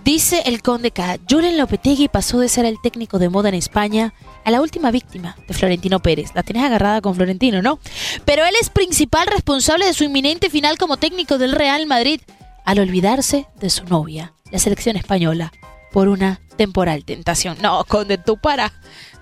Dice 0.06 0.44
el 0.46 0.62
conde 0.62 0.92
K, 0.92 1.18
Julen 1.28 1.58
Lopetegui 1.58 2.06
pasó 2.06 2.38
de 2.38 2.48
ser 2.48 2.64
el 2.64 2.80
técnico 2.80 3.18
de 3.18 3.28
moda 3.28 3.48
en 3.48 3.56
España 3.56 4.14
a 4.44 4.52
la 4.52 4.60
última 4.60 4.92
víctima 4.92 5.34
de 5.48 5.52
Florentino 5.52 5.98
Pérez. 5.98 6.30
La 6.32 6.44
tenés 6.44 6.62
agarrada 6.62 7.00
con 7.00 7.16
Florentino, 7.16 7.60
¿no? 7.60 7.80
Pero 8.25 8.44
él 8.44 8.54
es 8.60 8.70
principal 8.70 9.26
responsable 9.26 9.84
de 9.84 9.94
su 9.94 10.04
inminente 10.04 10.48
final 10.48 10.78
como 10.78 10.96
técnico 10.96 11.38
del 11.38 11.50
Real 11.50 11.86
Madrid 11.86 12.20
al 12.64 12.78
olvidarse 12.78 13.48
de 13.58 13.68
su 13.68 13.84
novia, 13.86 14.32
la 14.52 14.60
selección 14.60 14.94
española, 14.94 15.52
por 15.90 16.06
una 16.06 16.40
temporal 16.56 17.04
tentación. 17.04 17.58
No, 17.60 17.82
conde, 17.82 18.16
tú 18.16 18.38
para, 18.38 18.72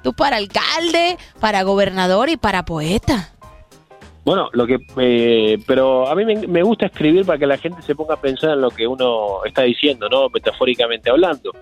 tú 0.03 0.13
para 0.13 0.37
alcalde, 0.37 1.17
para 1.41 1.63
gobernador 1.63 2.29
y 2.29 2.37
para 2.37 2.67
poeta. 2.67 3.34
Bueno, 4.25 4.49
lo 4.53 4.67
que, 4.67 4.79
eh, 4.99 5.59
pero 5.67 6.09
a 6.09 6.15
mí 6.15 6.25
me, 6.25 6.47
me 6.47 6.63
gusta 6.63 6.87
escribir 6.87 7.27
para 7.27 7.39
que 7.39 7.47
la 7.47 7.59
gente 7.59 7.83
se 7.83 7.95
ponga 7.95 8.15
a 8.15 8.21
pensar 8.21 8.51
en 8.53 8.63
lo 8.63 8.71
que 8.71 8.87
uno 8.87 9.45
está 9.45 9.63
diciendo, 9.63 10.09
¿no? 10.09 10.29
Metafóricamente 10.31 11.11
hablando. 11.11 11.53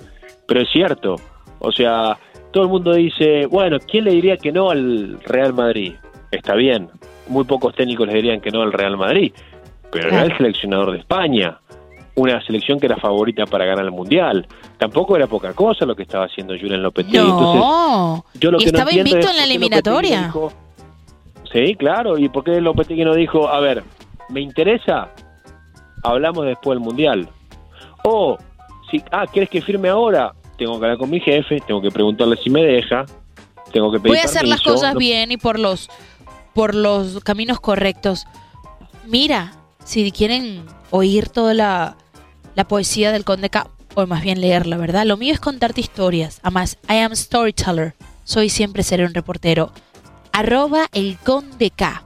Pero 0.46 0.60
es 0.60 0.68
cierto. 0.70 1.16
O 1.58 1.72
sea, 1.72 2.16
todo 2.52 2.64
el 2.64 2.68
mundo 2.68 2.92
dice, 2.92 3.46
bueno, 3.46 3.78
¿quién 3.80 4.04
le 4.04 4.12
diría 4.12 4.36
que 4.36 4.52
no 4.52 4.70
al 4.70 5.18
Real 5.24 5.54
Madrid? 5.54 5.94
Está 6.30 6.54
bien. 6.54 6.88
Muy 7.28 7.44
pocos 7.44 7.74
técnicos 7.74 8.06
le 8.06 8.14
dirían 8.14 8.40
que 8.40 8.50
no 8.50 8.62
al 8.62 8.72
Real 8.72 8.96
Madrid. 8.96 9.32
Pero 9.90 10.08
era 10.08 10.22
el 10.22 10.36
seleccionador 10.36 10.92
de 10.92 10.98
España. 10.98 11.58
Una 12.14 12.44
selección 12.44 12.78
que 12.78 12.86
era 12.86 12.96
favorita 12.96 13.46
para 13.46 13.64
ganar 13.64 13.84
el 13.84 13.90
Mundial. 13.90 14.46
Tampoco 14.78 15.16
era 15.16 15.26
poca 15.26 15.54
cosa 15.54 15.86
lo 15.86 15.96
que 15.96 16.02
estaba 16.02 16.26
haciendo 16.26 16.54
Julian 16.54 16.82
Lopetegui. 16.82 17.18
Entonces, 17.18 17.60
No, 17.60 18.24
yo 18.34 18.50
lo 18.50 18.58
y 18.58 18.64
que 18.64 18.72
no 18.72 18.78
estaba 18.78 18.90
entiendo 18.90 19.10
invicto 19.10 19.26
es 19.26 19.30
en 19.30 19.36
la 19.36 19.44
eliminatoria. 19.44 20.32
Sí, 21.52 21.74
claro. 21.76 22.18
¿Y 22.18 22.28
por 22.28 22.44
qué 22.44 22.60
Lopetegui 22.60 23.04
no 23.04 23.14
dijo, 23.14 23.48
a 23.48 23.60
ver, 23.60 23.84
me 24.28 24.40
interesa, 24.40 25.10
hablamos 26.02 26.46
después 26.46 26.76
del 26.76 26.84
Mundial? 26.84 27.28
O, 28.04 28.38
si, 28.90 29.02
ah, 29.10 29.26
¿quieres 29.30 29.50
que 29.50 29.60
firme 29.60 29.88
ahora? 29.88 30.32
Tengo 30.56 30.78
que 30.78 30.84
hablar 30.86 30.98
con 30.98 31.10
mi 31.10 31.20
jefe, 31.20 31.60
tengo 31.66 31.80
que 31.82 31.90
preguntarle 31.90 32.36
si 32.36 32.50
me 32.50 32.62
deja, 32.62 33.04
tengo 33.72 33.90
que 33.92 33.98
pedir 33.98 34.12
Voy 34.12 34.18
a 34.18 34.24
hacer 34.24 34.46
las 34.46 34.60
cosas 34.62 34.94
no- 34.94 34.98
bien 34.98 35.30
y 35.32 35.36
por 35.36 35.58
los, 35.58 35.90
por 36.54 36.74
los 36.74 37.20
caminos 37.20 37.60
correctos. 37.60 38.26
Mira, 39.06 39.52
si 39.84 40.10
quieren 40.12 40.64
oír 40.90 41.28
toda 41.28 41.54
la, 41.54 41.96
la 42.54 42.64
poesía 42.64 43.12
del 43.12 43.24
Conde 43.24 43.50
K, 43.50 43.66
o 43.94 44.06
más 44.06 44.22
bien 44.22 44.40
leerla, 44.40 44.78
¿verdad? 44.78 45.04
Lo 45.04 45.16
mío 45.18 45.34
es 45.34 45.40
contarte 45.40 45.80
historias. 45.80 46.40
Además, 46.42 46.78
I 46.88 46.98
am 46.98 47.14
storyteller. 47.14 47.94
Soy 48.24 48.48
siempre 48.48 48.82
seré 48.82 49.04
un 49.04 49.12
reportero. 49.12 49.70
Arroba 50.32 50.88
el 50.92 51.18
Conde 51.18 51.70
K. 51.70 52.04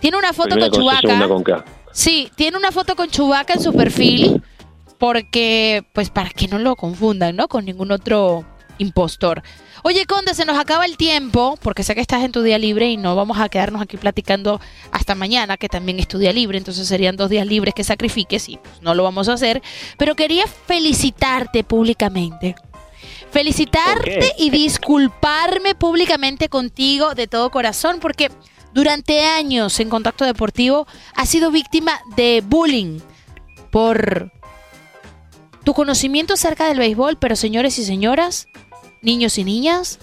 Tiene 0.00 0.16
una 0.16 0.32
foto 0.32 0.50
Primera 0.50 0.70
con 0.70 0.80
Chubaca. 0.80 1.28
con 1.28 1.42
K. 1.42 1.64
Sí, 1.92 2.30
tiene 2.36 2.56
una 2.56 2.72
foto 2.72 2.96
con 2.96 3.08
Chubaca 3.08 3.54
en 3.54 3.62
su 3.62 3.72
perfil 3.72 4.42
porque, 4.98 5.84
pues, 5.92 6.10
para 6.10 6.30
que 6.30 6.48
no 6.48 6.58
lo 6.58 6.76
confundan, 6.76 7.36
¿no? 7.36 7.48
Con 7.48 7.64
ningún 7.64 7.92
otro 7.92 8.44
impostor. 8.78 9.42
Oye, 9.82 10.04
Conde, 10.06 10.34
se 10.34 10.44
nos 10.44 10.58
acaba 10.58 10.84
el 10.84 10.96
tiempo, 10.96 11.58
porque 11.62 11.82
sé 11.84 11.94
que 11.94 12.00
estás 12.00 12.24
en 12.24 12.32
tu 12.32 12.42
día 12.42 12.58
libre 12.58 12.90
y 12.90 12.96
no 12.96 13.14
vamos 13.14 13.38
a 13.38 13.48
quedarnos 13.48 13.80
aquí 13.80 13.96
platicando 13.96 14.60
hasta 14.90 15.14
mañana, 15.14 15.56
que 15.56 15.68
también 15.68 16.00
es 16.00 16.08
tu 16.08 16.18
día 16.18 16.32
libre, 16.32 16.58
entonces 16.58 16.88
serían 16.88 17.16
dos 17.16 17.30
días 17.30 17.46
libres 17.46 17.72
que 17.72 17.84
sacrifiques 17.84 18.48
y 18.48 18.56
pues, 18.56 18.82
no 18.82 18.94
lo 18.94 19.04
vamos 19.04 19.28
a 19.28 19.34
hacer. 19.34 19.62
Pero 19.96 20.14
quería 20.16 20.44
felicitarte 20.46 21.62
públicamente. 21.62 22.56
Felicitarte 23.36 24.32
y 24.38 24.48
disculparme 24.48 25.74
públicamente 25.74 26.48
contigo 26.48 27.14
de 27.14 27.26
todo 27.26 27.50
corazón, 27.50 27.98
porque 28.00 28.30
durante 28.72 29.26
años 29.26 29.78
en 29.78 29.90
Contacto 29.90 30.24
Deportivo 30.24 30.86
has 31.14 31.28
sido 31.28 31.50
víctima 31.50 32.00
de 32.16 32.42
bullying 32.42 32.98
por 33.70 34.32
tu 35.64 35.74
conocimiento 35.74 36.32
acerca 36.32 36.66
del 36.66 36.78
béisbol, 36.78 37.18
pero 37.18 37.36
señores 37.36 37.78
y 37.78 37.84
señoras, 37.84 38.48
niños 39.02 39.36
y 39.36 39.44
niñas, 39.44 39.98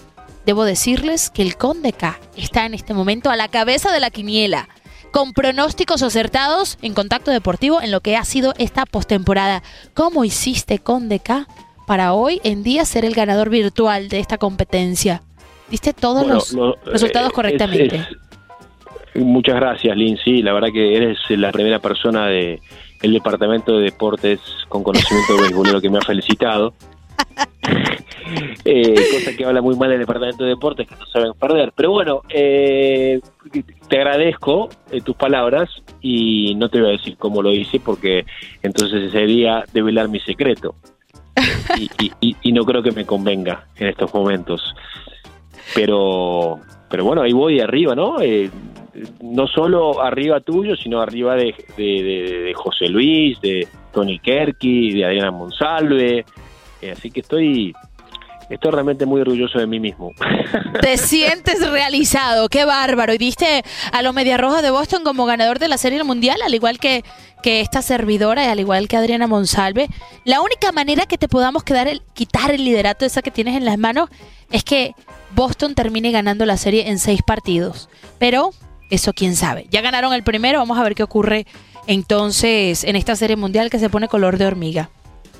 debo 0.46 0.62
decirles 0.62 1.28
que 1.28 1.42
el 1.42 1.56
Conde 1.56 1.92
K 1.92 2.20
está 2.36 2.66
en 2.66 2.74
este 2.74 2.94
momento 2.94 3.30
a 3.30 3.36
la 3.36 3.48
cabeza 3.48 3.90
de 3.90 3.98
la 3.98 4.10
quiniela, 4.10 4.68
con 5.10 5.32
pronósticos 5.32 6.04
acertados 6.04 6.78
en 6.82 6.94
Contacto 6.94 7.32
Deportivo 7.32 7.82
en 7.82 7.90
lo 7.90 8.00
que 8.00 8.16
ha 8.16 8.24
sido 8.24 8.54
esta 8.58 8.86
postemporada. 8.86 9.64
¿Cómo 9.92 10.24
hiciste, 10.24 10.78
Conde 10.78 11.18
K, 11.18 11.48
para 11.86 12.12
hoy 12.14 12.40
en 12.44 12.62
día 12.62 12.84
ser 12.84 13.04
el 13.04 13.14
ganador 13.14 13.50
virtual 13.50 14.08
de 14.08 14.18
esta 14.20 14.38
competencia? 14.38 15.22
Diste 15.70 15.92
todos 15.92 16.20
Bueno, 16.22 16.34
los 16.34 16.52
lo- 16.52 16.76
resultados 16.86 17.30
eh, 17.30 17.34
correctamente. 17.34 17.96
es- 17.96 18.06
es- 19.14 19.22
muchas 19.22 19.54
gracias, 19.56 19.96
Lindsay. 19.96 20.42
La 20.42 20.52
verdad 20.52 20.68
que 20.72 20.96
eres 20.96 21.18
la 21.30 21.50
primera 21.52 21.78
persona 21.78 22.26
de 22.26 22.60
el 23.02 23.12
departamento 23.12 23.76
de 23.78 23.84
deportes 23.84 24.40
con 24.68 24.82
conocimiento 24.82 25.34
de 25.36 25.42
béisbol 25.42 25.80
que 25.82 25.90
me 25.90 25.98
ha 25.98 26.02
felicitado. 26.02 26.74
Eh, 28.64 28.94
cosa 29.12 29.36
que 29.36 29.44
habla 29.44 29.60
muy 29.60 29.76
mal 29.76 29.90
del 29.90 29.98
departamento 30.00 30.44
de 30.44 30.50
deportes 30.50 30.88
que 30.88 30.94
no 30.96 31.04
saben 31.06 31.34
perder. 31.34 31.72
Pero 31.76 31.90
bueno, 31.90 32.22
eh, 32.30 33.20
te 33.88 33.96
agradezco 33.98 34.70
eh, 34.90 35.02
tus 35.02 35.14
palabras 35.14 35.68
y 36.00 36.54
no 36.54 36.70
te 36.70 36.80
voy 36.80 36.88
a 36.88 36.92
decir 36.92 37.16
cómo 37.18 37.42
lo 37.42 37.52
hice 37.52 37.80
porque 37.80 38.24
entonces 38.62 39.12
sería 39.12 39.64
develar 39.74 40.08
mi 40.08 40.20
secreto. 40.20 40.74
Y, 41.78 41.90
y- 42.20 42.36
y- 42.42 42.52
no 42.52 42.64
creo 42.64 42.82
que 42.82 42.92
me 42.92 43.04
convenga 43.04 43.66
en 43.76 43.88
estos 43.88 44.12
momentos. 44.14 44.74
Pero 45.74 46.60
pero 46.88 47.04
bueno 47.04 47.22
ahí 47.22 47.32
voy 47.32 47.60
arriba 47.60 47.94
no 47.94 48.20
Eh, 48.20 48.50
no 49.22 49.46
solo 49.48 50.00
arriba 50.02 50.40
tuyo 50.40 50.76
sino 50.76 51.00
arriba 51.00 51.34
de- 51.34 51.54
de 51.76 52.52
José 52.54 52.88
Luis 52.88 53.40
de 53.40 53.66
Tony 53.92 54.18
Kerky 54.20 54.92
de 54.92 55.04
Adriana 55.04 55.30
Monsalve. 55.32 56.24
Eh, 56.80 56.90
así 56.92 57.10
que 57.10 57.20
estoy 57.20 57.72
estoy 58.50 58.70
realmente 58.70 59.06
muy 59.06 59.20
orgulloso 59.20 59.58
de 59.58 59.66
mí 59.66 59.80
mismo 59.80 60.12
Te 60.80 60.96
sientes 60.98 61.66
realizado, 61.70 62.48
qué 62.48 62.64
bárbaro. 62.64 63.14
Y 63.14 63.18
diste 63.18 63.64
a 63.92 64.02
los 64.02 64.14
Medias 64.14 64.40
Rojas 64.40 64.62
de 64.62 64.70
Boston 64.70 65.02
como 65.04 65.24
ganador 65.24 65.58
de 65.58 65.68
la 65.68 65.78
Serie 65.78 66.02
Mundial, 66.04 66.40
al 66.44 66.54
igual 66.54 66.78
que, 66.78 67.04
que 67.42 67.60
esta 67.60 67.80
servidora 67.80 68.44
y 68.44 68.48
al 68.48 68.60
igual 68.60 68.88
que 68.88 68.96
Adriana 68.96 69.26
Monsalve. 69.26 69.88
La 70.24 70.40
única 70.40 70.72
manera 70.72 71.06
que 71.06 71.18
te 71.18 71.28
podamos 71.28 71.62
quedar 71.62 71.88
el, 71.88 72.02
quitar 72.12 72.50
el 72.50 72.64
liderato 72.64 73.04
esa 73.04 73.22
que 73.22 73.30
tienes 73.30 73.56
en 73.56 73.64
las 73.64 73.78
manos 73.78 74.10
es 74.50 74.64
que 74.64 74.92
Boston 75.34 75.74
termine 75.74 76.10
ganando 76.10 76.44
la 76.44 76.56
serie 76.56 76.88
en 76.88 76.98
seis 76.98 77.22
partidos. 77.22 77.88
Pero 78.18 78.50
eso 78.90 79.12
quién 79.12 79.36
sabe. 79.36 79.66
Ya 79.70 79.80
ganaron 79.80 80.12
el 80.12 80.22
primero, 80.22 80.58
vamos 80.58 80.78
a 80.78 80.82
ver 80.82 80.94
qué 80.94 81.02
ocurre 81.02 81.46
entonces 81.86 82.84
en 82.84 82.96
esta 82.96 83.16
Serie 83.16 83.36
Mundial 83.36 83.70
que 83.70 83.78
se 83.78 83.90
pone 83.90 84.08
color 84.08 84.38
de 84.38 84.46
hormiga. 84.46 84.90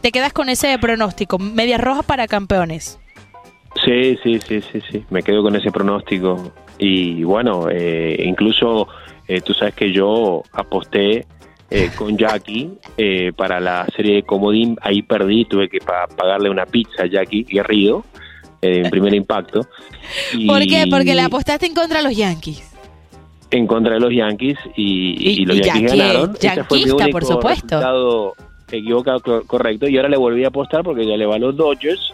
Te 0.00 0.12
quedas 0.12 0.32
con 0.32 0.48
ese 0.48 0.78
pronóstico, 0.78 1.38
Medias 1.38 1.80
Rojas 1.80 2.04
para 2.04 2.26
campeones. 2.28 2.98
Sí 3.84 4.18
sí 4.22 4.38
sí 4.46 4.60
sí 4.60 4.80
sí 4.90 5.04
me 5.10 5.22
quedo 5.22 5.42
con 5.42 5.56
ese 5.56 5.70
pronóstico 5.70 6.52
y 6.78 7.22
bueno 7.24 7.68
eh, 7.70 8.22
incluso 8.24 8.88
eh, 9.26 9.40
tú 9.40 9.54
sabes 9.54 9.74
que 9.74 9.90
yo 9.92 10.42
aposté 10.52 11.26
eh, 11.70 11.90
con 11.96 12.16
Jackie 12.18 12.70
eh, 12.96 13.32
para 13.34 13.58
la 13.58 13.86
serie 13.96 14.16
de 14.16 14.22
Comodín. 14.22 14.76
Ahí 14.82 15.00
perdí, 15.02 15.46
tuve 15.46 15.68
que 15.70 15.78
pa- 15.78 16.06
pagarle 16.14 16.50
una 16.50 16.66
pizza 16.66 17.04
a 17.04 17.06
Jackie 17.06 17.44
Guerrido 17.44 18.04
eh, 18.60 18.82
en 18.84 18.90
primer 18.90 19.14
impacto. 19.22 19.66
Y 20.34 20.46
¿Por 20.46 20.60
qué? 20.66 20.84
Porque 20.90 21.14
le 21.14 21.22
apostaste 21.22 21.64
en 21.66 21.74
contra 21.74 21.98
de 21.98 22.04
los 22.04 22.16
Yankees. 22.16 22.70
En 23.50 23.66
contra 23.66 23.94
de 23.94 24.00
los 24.00 24.12
Yankees 24.12 24.58
y, 24.76 25.40
y- 25.42 25.46
los 25.46 25.56
Yankees 25.56 25.90
Yankee- 25.92 25.98
ganaron. 25.98 26.30
Ese 26.36 26.64
fue 26.64 26.78
mi 26.78 26.84
yanquista, 26.84 26.94
único 27.04 27.10
por 27.10 27.24
supuesto. 27.24 27.66
resultado 27.78 28.34
equivocado, 28.70 29.20
cor- 29.20 29.46
correcto. 29.46 29.88
Y 29.88 29.96
ahora 29.96 30.10
le 30.10 30.16
volví 30.18 30.44
a 30.44 30.48
apostar 30.48 30.82
porque 30.84 31.06
ya 31.06 31.16
le 31.16 31.24
va 31.24 31.36
a 31.36 31.38
los 31.38 31.56
Dodgers. 31.56 32.12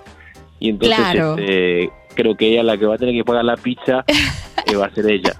Y 0.60 0.68
entonces 0.70 0.96
Claro. 0.96 1.36
este, 1.38 1.90
creo 2.14 2.36
que 2.36 2.48
ella 2.52 2.62
la 2.62 2.76
que 2.78 2.86
va 2.86 2.94
a 2.94 2.98
tener 2.98 3.14
que 3.14 3.24
pagar 3.24 3.44
la 3.44 3.56
pizza 3.56 4.04
eh, 4.66 4.76
va 4.76 4.86
a 4.86 4.94
ser 4.94 5.10
ella. 5.10 5.32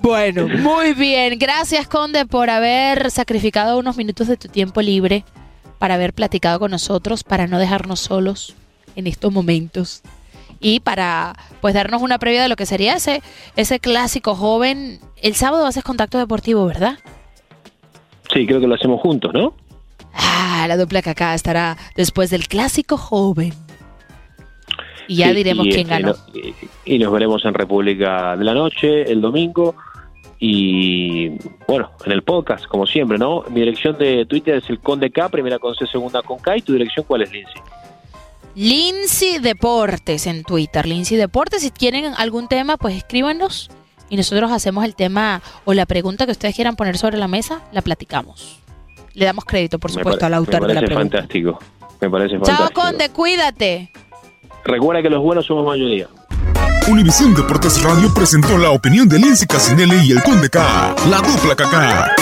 Bueno, 0.00 0.46
muy 0.48 0.92
bien. 0.92 1.38
Gracias, 1.38 1.88
Conde, 1.88 2.26
por 2.26 2.50
haber 2.50 3.10
sacrificado 3.10 3.78
unos 3.78 3.96
minutos 3.96 4.28
de 4.28 4.36
tu 4.36 4.48
tiempo 4.48 4.82
libre 4.82 5.24
para 5.78 5.94
haber 5.94 6.12
platicado 6.12 6.58
con 6.58 6.70
nosotros, 6.70 7.24
para 7.24 7.46
no 7.46 7.58
dejarnos 7.58 8.00
solos 8.00 8.54
en 8.96 9.06
estos 9.06 9.32
momentos 9.32 10.02
y 10.60 10.80
para 10.80 11.34
pues 11.60 11.74
darnos 11.74 12.02
una 12.02 12.18
previa 12.18 12.42
de 12.42 12.48
lo 12.48 12.56
que 12.56 12.66
sería 12.66 12.94
ese, 12.96 13.22
ese 13.56 13.80
clásico 13.80 14.34
joven. 14.34 15.00
El 15.22 15.34
sábado 15.34 15.66
haces 15.66 15.84
contacto 15.84 16.18
deportivo, 16.18 16.66
¿verdad? 16.66 16.98
Sí, 18.32 18.46
creo 18.46 18.60
que 18.60 18.66
lo 18.66 18.74
hacemos 18.74 19.00
juntos, 19.00 19.32
¿no? 19.32 19.54
Ah, 20.14 20.64
la 20.68 20.76
dupla 20.76 21.00
acá 21.00 21.34
estará 21.34 21.76
después 21.96 22.30
del 22.30 22.48
clásico 22.48 22.96
joven. 22.96 23.52
Y 25.08 25.16
ya 25.16 25.28
Sí, 25.28 25.34
diremos 25.34 25.66
y, 25.66 25.70
quién 25.70 25.90
este, 25.90 26.02
ganó. 26.02 26.14
y, 26.32 26.54
y 26.94 26.98
nos 26.98 27.12
veremos 27.12 27.44
en 27.44 27.52
República 27.54 28.36
de 28.36 28.44
la 28.44 28.54
Noche 28.54 29.10
el 29.10 29.20
domingo. 29.20 29.74
Y 30.40 31.30
bueno, 31.68 31.90
en 32.04 32.12
el 32.12 32.22
podcast, 32.22 32.66
como 32.66 32.86
siempre, 32.86 33.18
¿no? 33.18 33.44
Mi 33.50 33.60
dirección 33.60 33.96
de 33.98 34.26
Twitter 34.26 34.56
es 34.56 34.68
el 34.70 34.78
Conde 34.80 35.10
K, 35.10 35.28
primera 35.28 35.58
con 35.58 35.74
C, 35.74 35.86
segunda 35.86 36.22
con 36.22 36.38
K. 36.38 36.56
¿Y 36.58 36.62
tu 36.62 36.72
dirección 36.72 37.04
cuál 37.06 37.22
es, 37.22 37.32
Lindsay? 37.32 37.62
Lindsay 38.54 39.38
Deportes 39.38 40.26
en 40.26 40.44
Twitter. 40.44 40.86
Lindsay 40.86 41.16
Deportes, 41.16 41.62
si 41.62 41.70
tienen 41.70 42.12
algún 42.16 42.48
tema, 42.48 42.76
pues 42.76 42.94
escríbanos 42.96 43.70
y 44.10 44.16
nosotros 44.16 44.52
hacemos 44.52 44.84
el 44.84 44.94
tema 44.94 45.42
o 45.64 45.74
la 45.74 45.86
pregunta 45.86 46.26
que 46.26 46.32
ustedes 46.32 46.54
quieran 46.54 46.76
poner 46.76 46.96
sobre 46.98 47.16
la 47.16 47.26
mesa, 47.26 47.62
la 47.72 47.82
platicamos. 47.82 48.60
Le 49.14 49.24
damos 49.24 49.44
crédito, 49.44 49.78
por 49.78 49.90
supuesto, 49.90 50.26
al 50.26 50.34
autor 50.34 50.66
de 50.66 50.74
la 50.74 50.80
parece 50.80 50.86
pregunta. 50.86 51.18
fantástico. 51.18 51.58
Me 52.00 52.10
parece 52.10 52.34
Chao, 52.36 52.44
fantástico. 52.46 52.80
Conde, 52.80 53.08
cuídate. 53.10 53.92
Recuerda 54.64 55.02
que 55.02 55.10
los 55.10 55.22
buenos 55.22 55.46
somos 55.46 55.64
mayoría. 55.64 56.08
Univisión 56.88 57.34
Deportes 57.34 57.82
Radio 57.82 58.12
presentó 58.12 58.58
la 58.58 58.70
opinión 58.70 59.08
de 59.08 59.18
Lindsay 59.18 59.46
Casinelli 59.46 60.08
y 60.08 60.12
el 60.12 60.22
Conde 60.22 60.50
K, 60.50 60.94
la 61.08 61.18
dupla 61.18 61.54
Kaká. 61.56 62.14